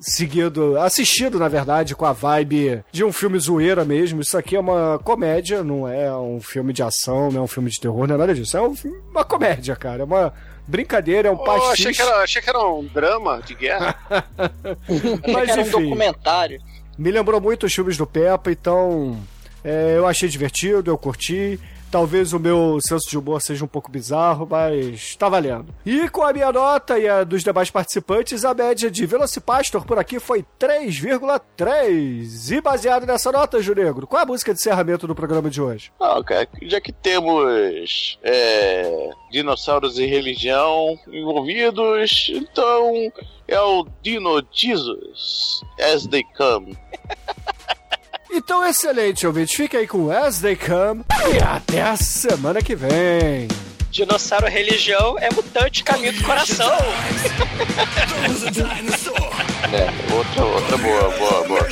[0.00, 4.20] seguido, assistido, na verdade, com a vibe de um filme zoeira mesmo.
[4.20, 7.70] Isso aqui é uma comédia, não é um filme de ação, não é um filme
[7.70, 8.56] de terror, não é nada disso.
[8.56, 10.02] É um filme- uma comédia, cara.
[10.02, 10.32] É uma
[10.66, 11.72] brincadeira, é um Oh, pastiche.
[11.88, 13.94] achei, que era, achei que era um drama de guerra.
[15.32, 15.70] Mas, era um enfim.
[15.84, 16.60] documentário.
[16.96, 19.18] Me lembrou muito os filmes do Peppa, então
[19.64, 21.58] é, eu achei divertido, eu curti.
[21.94, 25.72] Talvez o meu senso de humor seja um pouco bizarro, mas tá valendo.
[25.86, 29.96] E com a minha nota e a dos demais participantes, a média de Velocipastor por
[29.96, 32.50] aqui foi 3,3.
[32.50, 35.92] E baseado nessa nota, Junegro, qual é a música de encerramento do programa de hoje?
[36.00, 43.12] Ah, cara, já que temos é, dinossauros e religião envolvidos, então
[43.46, 46.76] é o Dino Jesus as they come.
[48.36, 49.56] Então, excelente, ouvinte.
[49.56, 53.46] Fica aí com As They Come e até a semana que vem.
[53.92, 56.76] Dinossauro religião é mutante caminho do coração.
[59.72, 61.68] É, outra, outra boa, boa, boa.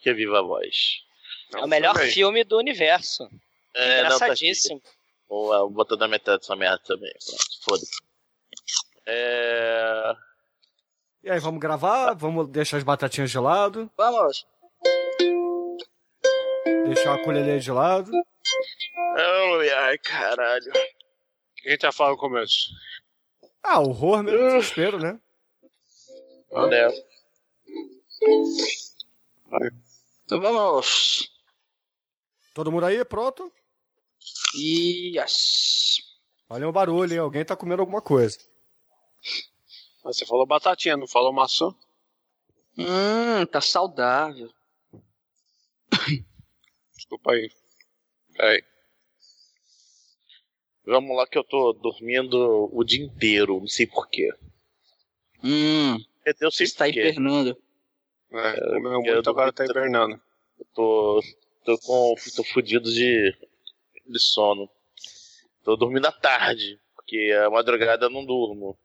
[0.00, 1.02] Que, é Viva Voz?
[1.54, 3.28] É o melhor filme do universo.
[3.74, 4.16] É, não, tá.
[4.16, 4.82] Engraçadíssimo.
[5.28, 7.12] Vou botar na metade dessa merda também.
[7.12, 8.00] Pronto, foda-se.
[9.06, 10.14] É.
[11.22, 12.14] E aí, vamos gravar?
[12.14, 13.90] Vamos deixar as batatinhas de lado?
[13.96, 14.46] Vamos.
[16.86, 18.10] Deixar a colher de lado?
[19.16, 20.70] Ai, ai, caralho.
[20.70, 22.70] O que a gente já falou no começo?
[23.62, 25.20] Ah, horror mesmo, desespero, né?
[26.52, 26.88] Né?
[30.30, 31.28] Então vamos.
[32.54, 33.52] Todo mundo aí, pronto?
[34.54, 35.98] Yes.
[36.48, 37.18] Olha o barulho, hein?
[37.18, 38.38] Alguém tá comendo alguma coisa.
[40.04, 41.74] Você falou batatinha, não falou maçã?
[42.78, 44.48] Hum, tá saudável.
[46.94, 47.50] Desculpa aí.
[48.32, 48.62] Peraí.
[50.86, 54.32] Vamos lá que eu tô dormindo o dia inteiro, não sei porquê.
[55.42, 55.96] Hum.
[56.40, 57.00] Eu sei Está porquê.
[57.00, 57.60] hibernando.
[58.32, 60.20] É, É, eu muito, tô agora tá hibernando.
[60.58, 61.22] Eu tô,
[61.64, 62.14] tô com.
[62.36, 63.34] tô fudido de,
[64.06, 64.68] de sono.
[65.64, 68.78] Tô dormindo à tarde, porque a madrugada eu não durmo.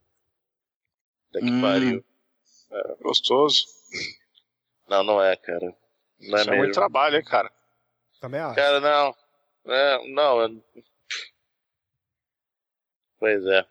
[1.29, 1.61] Até que Hum.
[1.61, 2.05] pariu.
[3.01, 3.65] Gostoso.
[4.87, 5.75] Não, não é, cara.
[6.19, 7.51] Não é Isso é muito trabalho, hein, cara.
[8.19, 8.55] Também acho.
[8.55, 9.15] Cara, não.
[9.67, 10.41] É, não.
[10.41, 10.63] eu-
[13.19, 13.65] Pois é.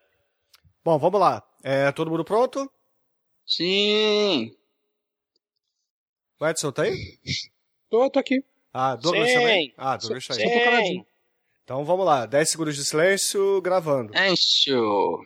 [0.85, 1.43] Bom, vamos lá.
[1.63, 2.71] É, todo mundo pronto?
[3.47, 4.57] Sim.
[6.41, 7.19] O Edson tá aí?
[7.89, 8.45] Tô, tô aqui.
[8.73, 9.35] Ah, Douglas Sim.
[9.35, 9.75] também?
[9.77, 10.59] Ah, Douglas tá Só aí.
[10.59, 11.07] tô caladinho.
[11.63, 12.27] Então vamos lá.
[12.27, 14.13] 10 segundos de silêncio, gravando.
[14.19, 15.25] Encho.